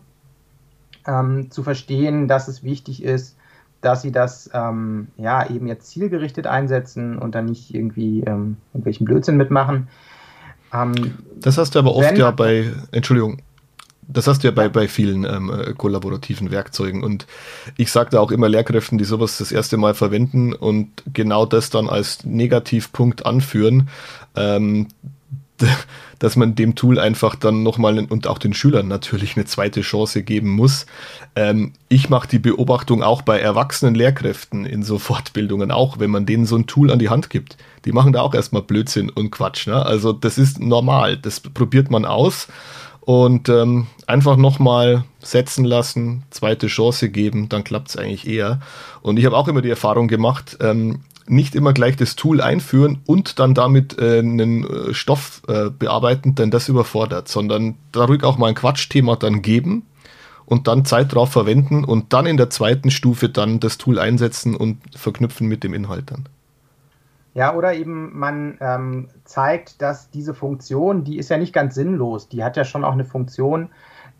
ähm, 1.08 1.50
zu 1.50 1.64
verstehen, 1.64 2.28
dass 2.28 2.48
es 2.48 2.64
wichtig 2.64 3.04
ist, 3.04 3.38
dass 3.82 4.02
sie 4.02 4.12
das 4.12 4.50
ähm, 4.54 5.08
ja 5.18 5.50
eben 5.50 5.68
jetzt 5.68 5.90
zielgerichtet 5.90 6.48
einsetzen 6.48 7.18
und 7.18 7.36
dann 7.36 7.46
nicht 7.46 7.74
irgendwie 7.74 8.22
ähm, 8.22 8.58
irgendwelchen 8.74 9.06
Blödsinn 9.06 9.38
mitmachen. 9.38 9.88
Ähm, 10.74 10.94
das 11.36 11.58
hast 11.58 11.76
du 11.76 11.80
aber 11.80 11.96
oft 11.96 12.18
ja 12.18 12.32
bei, 12.32 12.72
Entschuldigung, 12.92 13.42
das 14.08 14.28
hast 14.28 14.44
du 14.44 14.48
ja 14.48 14.52
bei, 14.52 14.70
bei 14.70 14.88
vielen 14.88 15.24
ähm, 15.24 15.52
äh, 15.52 15.74
kollaborativen 15.74 16.52
Werkzeugen. 16.52 17.04
Und 17.04 17.28
ich 17.78 17.92
sage 17.92 18.12
da 18.12 18.20
auch 18.20 18.32
immer 18.32 18.50
Lehrkräften, 18.50 18.98
die 18.98 19.04
sowas 19.04 19.38
das 19.38 19.52
erste 19.52 19.78
Mal 19.78 19.94
verwenden 19.94 20.54
und 20.54 20.90
genau 21.14 21.46
das 21.46 21.70
dann 21.70 21.90
als 21.90 22.26
Negativpunkt 22.26 23.26
anführen. 23.26 23.90
Ähm, 24.36 24.88
dass 26.20 26.36
man 26.36 26.56
dem 26.56 26.76
Tool 26.76 27.00
einfach 27.00 27.36
dann 27.36 27.64
nochmal 27.64 27.98
und 28.00 28.28
auch 28.28 28.38
den 28.38 28.54
Schülern 28.54 28.88
natürlich 28.88 29.36
eine 29.36 29.46
zweite 29.46 29.82
Chance 29.82 30.24
geben 30.24 30.50
muss. 30.50 30.86
Ähm, 31.36 31.74
ich 31.90 32.10
mache 32.10 32.28
die 32.28 32.40
Beobachtung 32.40 33.02
auch 33.02 33.22
bei 33.22 33.40
erwachsenen 33.40 33.96
Lehrkräften 33.96 34.66
in 34.66 34.84
so 34.84 35.00
Fortbildungen, 35.00 35.72
auch 35.72 36.00
wenn 36.00 36.12
man 36.12 36.26
denen 36.26 36.46
so 36.46 36.56
ein 36.56 36.68
Tool 36.68 36.92
an 36.92 37.00
die 37.00 37.10
Hand 37.10 37.30
gibt. 37.30 37.58
Die 37.86 37.92
machen 37.92 38.14
da 38.14 38.22
auch 38.22 38.36
erstmal 38.36 38.62
Blödsinn 38.62 39.10
und 39.10 39.32
Quatsch. 39.32 39.68
Ne? 39.68 39.84
Also 39.86 40.14
das 40.14 40.38
ist 40.38 40.60
normal, 40.60 41.18
das 41.18 41.40
probiert 41.40 41.90
man 41.90 42.06
aus 42.06 42.48
und 43.02 43.50
ähm, 43.50 43.88
einfach 44.06 44.38
nochmal 44.38 45.04
setzen 45.20 45.66
lassen, 45.66 46.24
zweite 46.30 46.68
Chance 46.68 47.10
geben, 47.10 47.50
dann 47.50 47.64
klappt 47.64 47.90
es 47.90 47.98
eigentlich 47.98 48.28
eher. 48.28 48.60
Und 49.02 49.18
ich 49.18 49.26
habe 49.26 49.36
auch 49.36 49.48
immer 49.48 49.62
die 49.62 49.70
Erfahrung 49.70 50.08
gemacht, 50.08 50.58
ähm, 50.62 51.02
nicht 51.28 51.56
immer 51.56 51.74
gleich 51.74 51.96
das 51.96 52.16
Tool 52.16 52.42
einführen 52.42 53.00
und 53.06 53.40
dann 53.40 53.54
damit 53.54 54.00
äh, 54.00 54.20
einen 54.20 54.64
äh, 54.64 54.94
Stoff 54.94 55.42
äh, 55.48 55.70
bearbeiten, 55.70 56.36
denn 56.36 56.52
das 56.52 56.70
überfordert, 56.70 57.28
sondern 57.28 57.76
da 57.92 58.06
ruhig 58.06 58.24
auch 58.24 58.38
mal 58.38 58.48
ein 58.48 58.56
Quatschthema 58.56 59.16
dann 59.16 59.42
geben 59.42 59.86
und 60.46 60.68
dann 60.68 60.86
Zeit 60.86 61.14
drauf 61.14 61.32
verwenden 61.32 61.84
und 61.84 62.14
dann 62.14 62.26
in 62.26 62.38
der 62.38 62.50
zweiten 62.50 62.92
Stufe 62.92 63.30
dann 63.30 63.60
das 63.60 63.78
Tool 63.78 64.00
einsetzen 64.00 64.56
und 64.56 64.80
verknüpfen 64.96 65.48
mit 65.48 65.64
dem 65.64 65.74
Inhalt 65.74 66.12
dann. 66.12 66.28
Ja, 67.34 67.56
oder 67.56 67.74
eben 67.74 68.18
man 68.18 68.58
ähm, 68.60 69.08
zeigt, 69.24 69.82
dass 69.82 70.10
diese 70.10 70.34
Funktion, 70.34 71.06
die 71.06 71.18
ist 71.18 71.30
ja 71.30 71.38
nicht 71.38 71.54
ganz 71.54 71.76
sinnlos, 71.76 72.28
die 72.28 72.44
hat 72.44 72.58
ja 72.58 72.66
schon 72.66 72.84
auch 72.84 72.92
eine 72.92 73.06
Funktion, 73.06 73.70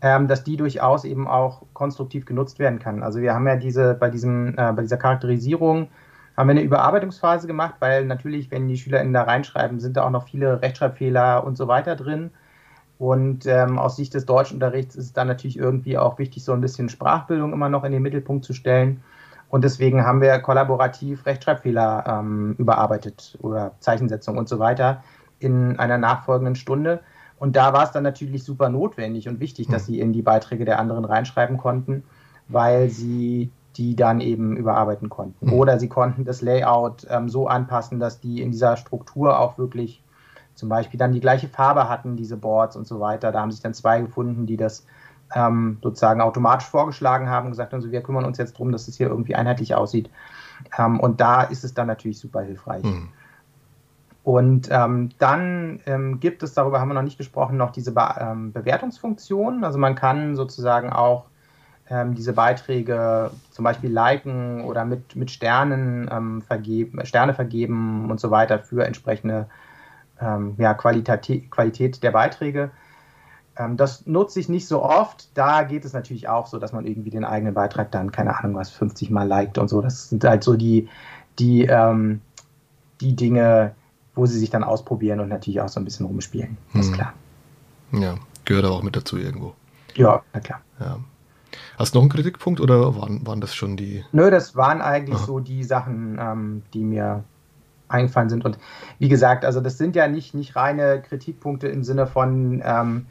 ähm, 0.00 0.28
dass 0.28 0.44
die 0.44 0.56
durchaus 0.56 1.04
eben 1.04 1.28
auch 1.28 1.62
konstruktiv 1.74 2.24
genutzt 2.24 2.58
werden 2.58 2.78
kann. 2.78 3.02
Also 3.02 3.20
wir 3.20 3.34
haben 3.34 3.46
ja 3.46 3.56
diese 3.56 3.94
bei 3.94 4.08
diesem 4.08 4.54
äh, 4.56 4.72
bei 4.72 4.82
dieser 4.82 4.96
Charakterisierung 4.96 5.88
haben 6.36 6.48
wir 6.48 6.52
eine 6.52 6.62
Überarbeitungsphase 6.62 7.46
gemacht, 7.46 7.74
weil 7.80 8.06
natürlich, 8.06 8.50
wenn 8.50 8.68
die 8.68 8.76
SchülerInnen 8.76 9.12
da 9.12 9.22
reinschreiben, 9.22 9.80
sind 9.80 9.96
da 9.96 10.04
auch 10.04 10.10
noch 10.10 10.24
viele 10.24 10.62
Rechtschreibfehler 10.62 11.44
und 11.44 11.56
so 11.56 11.68
weiter 11.68 11.96
drin. 11.96 12.30
Und 12.98 13.46
ähm, 13.46 13.78
aus 13.78 13.96
Sicht 13.96 14.14
des 14.14 14.26
Deutschunterrichts 14.26 14.94
ist 14.94 15.06
es 15.06 15.12
dann 15.12 15.26
natürlich 15.26 15.58
irgendwie 15.58 15.98
auch 15.98 16.18
wichtig, 16.18 16.44
so 16.44 16.52
ein 16.52 16.60
bisschen 16.60 16.88
Sprachbildung 16.88 17.52
immer 17.52 17.68
noch 17.68 17.84
in 17.84 17.92
den 17.92 18.02
Mittelpunkt 18.02 18.44
zu 18.44 18.52
stellen. 18.52 19.02
Und 19.48 19.64
deswegen 19.64 20.04
haben 20.06 20.20
wir 20.20 20.38
kollaborativ 20.38 21.26
Rechtschreibfehler 21.26 22.04
ähm, 22.06 22.54
überarbeitet 22.58 23.36
oder 23.42 23.72
Zeichensetzung 23.80 24.38
und 24.38 24.48
so 24.48 24.58
weiter 24.58 25.02
in 25.40 25.78
einer 25.78 25.98
nachfolgenden 25.98 26.54
Stunde. 26.54 27.00
Und 27.38 27.56
da 27.56 27.72
war 27.72 27.82
es 27.84 27.90
dann 27.90 28.04
natürlich 28.04 28.44
super 28.44 28.68
notwendig 28.68 29.28
und 29.28 29.40
wichtig, 29.40 29.66
dass 29.66 29.86
hm. 29.88 29.94
sie 29.94 30.00
in 30.00 30.12
die 30.12 30.22
Beiträge 30.22 30.64
der 30.64 30.78
anderen 30.78 31.04
reinschreiben 31.04 31.58
konnten, 31.58 32.04
weil 32.48 32.88
sie 32.88 33.50
die 33.76 33.96
dann 33.96 34.20
eben 34.20 34.56
überarbeiten 34.56 35.08
konnten. 35.08 35.46
Mhm. 35.46 35.52
Oder 35.54 35.78
sie 35.78 35.88
konnten 35.88 36.24
das 36.24 36.42
Layout 36.42 37.06
ähm, 37.08 37.28
so 37.28 37.46
anpassen, 37.46 37.98
dass 38.00 38.20
die 38.20 38.42
in 38.42 38.50
dieser 38.50 38.76
Struktur 38.76 39.38
auch 39.38 39.58
wirklich 39.58 40.02
zum 40.54 40.68
Beispiel 40.68 40.98
dann 40.98 41.12
die 41.12 41.20
gleiche 41.20 41.48
Farbe 41.48 41.88
hatten, 41.88 42.16
diese 42.16 42.36
Boards 42.36 42.76
und 42.76 42.86
so 42.86 43.00
weiter. 43.00 43.32
Da 43.32 43.40
haben 43.40 43.50
sich 43.50 43.62
dann 43.62 43.74
zwei 43.74 44.00
gefunden, 44.00 44.46
die 44.46 44.56
das 44.56 44.86
ähm, 45.34 45.78
sozusagen 45.82 46.20
automatisch 46.20 46.68
vorgeschlagen 46.68 47.28
haben 47.28 47.46
und 47.46 47.52
gesagt 47.52 47.72
haben, 47.72 47.80
so, 47.80 47.90
wir 47.90 48.02
kümmern 48.02 48.24
uns 48.24 48.38
jetzt 48.38 48.54
darum, 48.54 48.72
dass 48.72 48.88
es 48.88 48.96
hier 48.96 49.08
irgendwie 49.08 49.34
einheitlich 49.34 49.74
aussieht. 49.74 50.10
Ähm, 50.78 51.00
und 51.00 51.20
da 51.20 51.42
ist 51.42 51.64
es 51.64 51.72
dann 51.72 51.86
natürlich 51.86 52.18
super 52.18 52.42
hilfreich. 52.42 52.84
Mhm. 52.84 53.08
Und 54.24 54.68
ähm, 54.70 55.08
dann 55.18 55.80
ähm, 55.86 56.20
gibt 56.20 56.42
es, 56.42 56.54
darüber 56.54 56.80
haben 56.80 56.88
wir 56.88 56.94
noch 56.94 57.02
nicht 57.02 57.18
gesprochen, 57.18 57.56
noch 57.56 57.72
diese 57.72 57.92
Be 57.92 58.14
ähm, 58.20 58.52
Bewertungsfunktion. 58.52 59.64
Also 59.64 59.78
man 59.78 59.96
kann 59.96 60.36
sozusagen 60.36 60.90
auch 60.90 61.24
ähm, 61.90 62.14
diese 62.14 62.32
Beiträge 62.32 63.30
zum 63.50 63.64
Beispiel 63.64 63.90
liken 63.90 64.64
oder 64.64 64.84
mit, 64.84 65.16
mit 65.16 65.30
Sternen 65.30 66.08
ähm, 66.10 66.42
vergeben, 66.42 67.04
Sterne 67.04 67.34
vergeben 67.34 68.10
und 68.10 68.20
so 68.20 68.30
weiter 68.30 68.58
für 68.58 68.84
entsprechende 68.84 69.46
ähm, 70.20 70.54
ja, 70.58 70.74
Qualität, 70.74 71.50
Qualität 71.50 72.02
der 72.02 72.12
Beiträge. 72.12 72.70
Ähm, 73.56 73.76
das 73.76 74.06
nutze 74.06 74.40
ich 74.40 74.48
nicht 74.48 74.66
so 74.66 74.82
oft. 74.82 75.28
Da 75.34 75.62
geht 75.62 75.84
es 75.84 75.92
natürlich 75.92 76.28
auch 76.28 76.46
so, 76.46 76.58
dass 76.58 76.72
man 76.72 76.86
irgendwie 76.86 77.10
den 77.10 77.24
eigenen 77.24 77.54
Beitrag 77.54 77.90
dann, 77.90 78.12
keine 78.12 78.38
Ahnung 78.38 78.56
was, 78.56 78.70
50 78.70 79.10
Mal 79.10 79.26
liked 79.26 79.58
und 79.58 79.68
so. 79.68 79.80
Das 79.80 80.08
sind 80.08 80.24
halt 80.24 80.44
so 80.44 80.56
die, 80.56 80.88
die, 81.38 81.64
ähm, 81.64 82.20
die 83.00 83.16
Dinge, 83.16 83.74
wo 84.14 84.26
sie 84.26 84.38
sich 84.38 84.50
dann 84.50 84.64
ausprobieren 84.64 85.20
und 85.20 85.28
natürlich 85.28 85.60
auch 85.60 85.68
so 85.68 85.80
ein 85.80 85.84
bisschen 85.84 86.06
rumspielen. 86.06 86.56
Das 86.72 86.86
ist 86.86 86.92
hm. 86.92 86.96
klar. 86.96 87.12
Ja, 87.92 88.14
gehört 88.44 88.64
aber 88.64 88.76
auch 88.76 88.82
mit 88.82 88.96
dazu 88.96 89.18
irgendwo. 89.18 89.54
Ja, 89.94 90.22
na 90.32 90.40
klar. 90.40 90.60
Ja. 90.80 90.98
Hast 91.78 91.94
du 91.94 91.98
noch 91.98 92.02
einen 92.02 92.10
Kritikpunkt 92.10 92.60
oder 92.60 92.96
waren, 92.96 93.26
waren 93.26 93.40
das 93.40 93.54
schon 93.54 93.76
die? 93.76 94.04
Nö, 94.12 94.30
das 94.30 94.56
waren 94.56 94.80
eigentlich 94.80 95.18
Aha. 95.18 95.26
so 95.26 95.40
die 95.40 95.64
Sachen, 95.64 96.18
ähm, 96.20 96.62
die 96.72 96.84
mir 96.84 97.24
eingefallen 97.88 98.28
sind. 98.28 98.44
Und 98.44 98.58
wie 98.98 99.08
gesagt, 99.08 99.44
also 99.44 99.60
das 99.60 99.78
sind 99.78 99.96
ja 99.96 100.08
nicht, 100.08 100.34
nicht 100.34 100.56
reine 100.56 101.02
Kritikpunkte 101.02 101.68
im 101.68 101.84
Sinne 101.84 102.06
von, 102.06 102.62
ähm, 102.64 103.06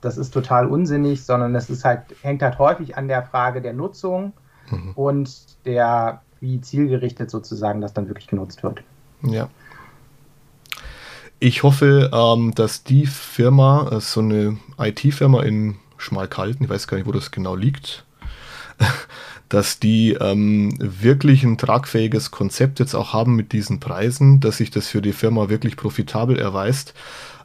das 0.00 0.18
ist 0.18 0.32
total 0.32 0.66
unsinnig, 0.66 1.24
sondern 1.24 1.54
es 1.54 1.70
ist 1.70 1.84
halt, 1.84 2.02
hängt 2.22 2.42
halt 2.42 2.58
häufig 2.58 2.96
an 2.96 3.08
der 3.08 3.22
Frage 3.22 3.62
der 3.62 3.72
Nutzung 3.72 4.34
mhm. 4.70 4.92
und 4.94 5.64
der, 5.64 6.22
wie 6.40 6.60
zielgerichtet 6.60 7.30
sozusagen 7.30 7.80
das 7.80 7.94
dann 7.94 8.08
wirklich 8.08 8.26
genutzt 8.26 8.62
wird. 8.62 8.82
Ja. 9.22 9.48
Ich 11.38 11.62
hoffe, 11.62 12.10
ähm, 12.12 12.54
dass 12.54 12.84
die 12.84 13.06
Firma, 13.06 13.88
äh, 13.92 14.00
so 14.00 14.20
eine 14.20 14.58
IT-Firma 14.78 15.42
in 15.42 15.76
Schmalkalden, 15.98 16.64
ich 16.64 16.70
weiß 16.70 16.86
gar 16.88 16.96
nicht, 16.96 17.06
wo 17.06 17.12
das 17.12 17.30
genau 17.30 17.54
liegt, 17.54 18.04
dass 19.48 19.78
die 19.78 20.12
ähm, 20.12 20.74
wirklich 20.78 21.44
ein 21.44 21.58
tragfähiges 21.58 22.30
Konzept 22.30 22.80
jetzt 22.80 22.94
auch 22.94 23.12
haben 23.12 23.36
mit 23.36 23.52
diesen 23.52 23.80
Preisen, 23.80 24.40
dass 24.40 24.58
sich 24.58 24.70
das 24.70 24.88
für 24.88 25.02
die 25.02 25.12
Firma 25.12 25.48
wirklich 25.48 25.76
profitabel 25.76 26.38
erweist. 26.38 26.94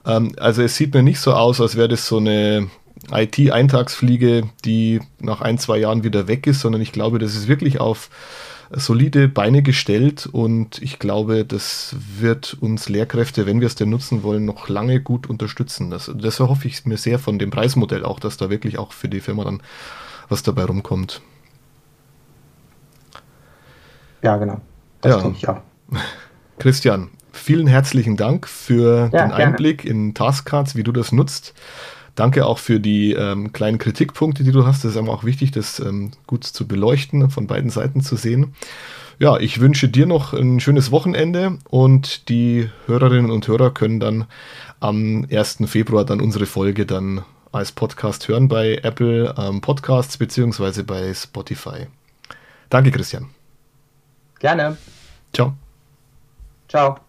Ähm, 0.05 0.33
also 0.37 0.61
es 0.61 0.75
sieht 0.75 0.93
mir 0.93 1.03
nicht 1.03 1.19
so 1.19 1.33
aus, 1.33 1.61
als 1.61 1.75
wäre 1.75 1.89
das 1.89 2.07
so 2.07 2.17
eine 2.17 2.69
IT-Eintagsfliege, 3.11 4.49
die 4.65 5.01
nach 5.19 5.41
ein, 5.41 5.57
zwei 5.57 5.77
Jahren 5.77 6.03
wieder 6.03 6.27
weg 6.27 6.47
ist, 6.47 6.61
sondern 6.61 6.81
ich 6.81 6.91
glaube, 6.91 7.19
das 7.19 7.35
ist 7.35 7.47
wirklich 7.47 7.79
auf 7.79 8.09
solide 8.73 9.27
Beine 9.27 9.61
gestellt 9.61 10.27
und 10.31 10.81
ich 10.81 10.99
glaube, 10.99 11.45
das 11.45 11.95
wird 12.17 12.57
uns 12.59 12.89
Lehrkräfte, 12.89 13.45
wenn 13.45 13.59
wir 13.59 13.67
es 13.67 13.75
denn 13.75 13.89
nutzen 13.89 14.23
wollen, 14.23 14.45
noch 14.45 14.69
lange 14.69 15.01
gut 15.01 15.29
unterstützen. 15.29 15.89
Das, 15.89 16.11
das 16.13 16.39
hoffe 16.39 16.67
ich 16.67 16.85
mir 16.85 16.97
sehr 16.97 17.19
von 17.19 17.37
dem 17.37 17.49
Preismodell 17.49 18.05
auch, 18.05 18.19
dass 18.19 18.37
da 18.37 18.49
wirklich 18.49 18.77
auch 18.77 18.93
für 18.93 19.09
die 19.09 19.19
Firma 19.19 19.43
dann 19.43 19.61
was 20.29 20.43
dabei 20.43 20.63
rumkommt. 20.63 21.21
Ja, 24.21 24.37
genau. 24.37 24.61
Das 25.01 25.15
ja. 25.15 25.21
denke 25.21 25.37
ich 25.37 25.47
auch. 25.49 25.61
Christian, 26.59 27.09
vielen 27.31 27.67
herzlichen 27.67 28.17
Dank 28.17 28.47
für 28.47 29.09
ja, 29.11 29.25
den 29.25 29.31
Einblick 29.31 29.83
gerne. 29.83 29.99
in 29.99 30.13
Taskcards, 30.13 30.75
wie 30.75 30.83
du 30.83 30.91
das 30.91 31.11
nutzt. 31.11 31.53
Danke 32.21 32.45
auch 32.45 32.59
für 32.59 32.79
die 32.79 33.13
ähm, 33.13 33.51
kleinen 33.51 33.79
Kritikpunkte, 33.79 34.43
die 34.43 34.51
du 34.51 34.63
hast. 34.63 34.85
Das 34.85 34.95
ist 34.95 34.97
auch 35.07 35.23
wichtig, 35.23 35.49
das 35.49 35.79
ähm, 35.79 36.11
gut 36.27 36.43
zu 36.43 36.67
beleuchten, 36.67 37.31
von 37.31 37.47
beiden 37.47 37.71
Seiten 37.71 38.01
zu 38.01 38.15
sehen. 38.15 38.53
Ja, 39.17 39.39
ich 39.39 39.59
wünsche 39.59 39.89
dir 39.89 40.05
noch 40.05 40.31
ein 40.31 40.59
schönes 40.59 40.91
Wochenende 40.91 41.57
und 41.71 42.29
die 42.29 42.69
Hörerinnen 42.85 43.31
und 43.31 43.47
Hörer 43.47 43.73
können 43.73 43.99
dann 43.99 44.25
am 44.79 45.25
1. 45.31 45.63
Februar 45.65 46.05
dann 46.05 46.21
unsere 46.21 46.45
Folge 46.45 46.85
dann 46.85 47.25
als 47.51 47.71
Podcast 47.71 48.27
hören 48.27 48.47
bei 48.47 48.75
Apple 48.83 49.33
ähm, 49.35 49.61
Podcasts 49.61 50.15
beziehungsweise 50.17 50.83
bei 50.83 51.15
Spotify. 51.15 51.87
Danke, 52.69 52.91
Christian. 52.91 53.29
Gerne. 54.37 54.77
Ciao. 55.33 55.55
Ciao. 56.69 56.99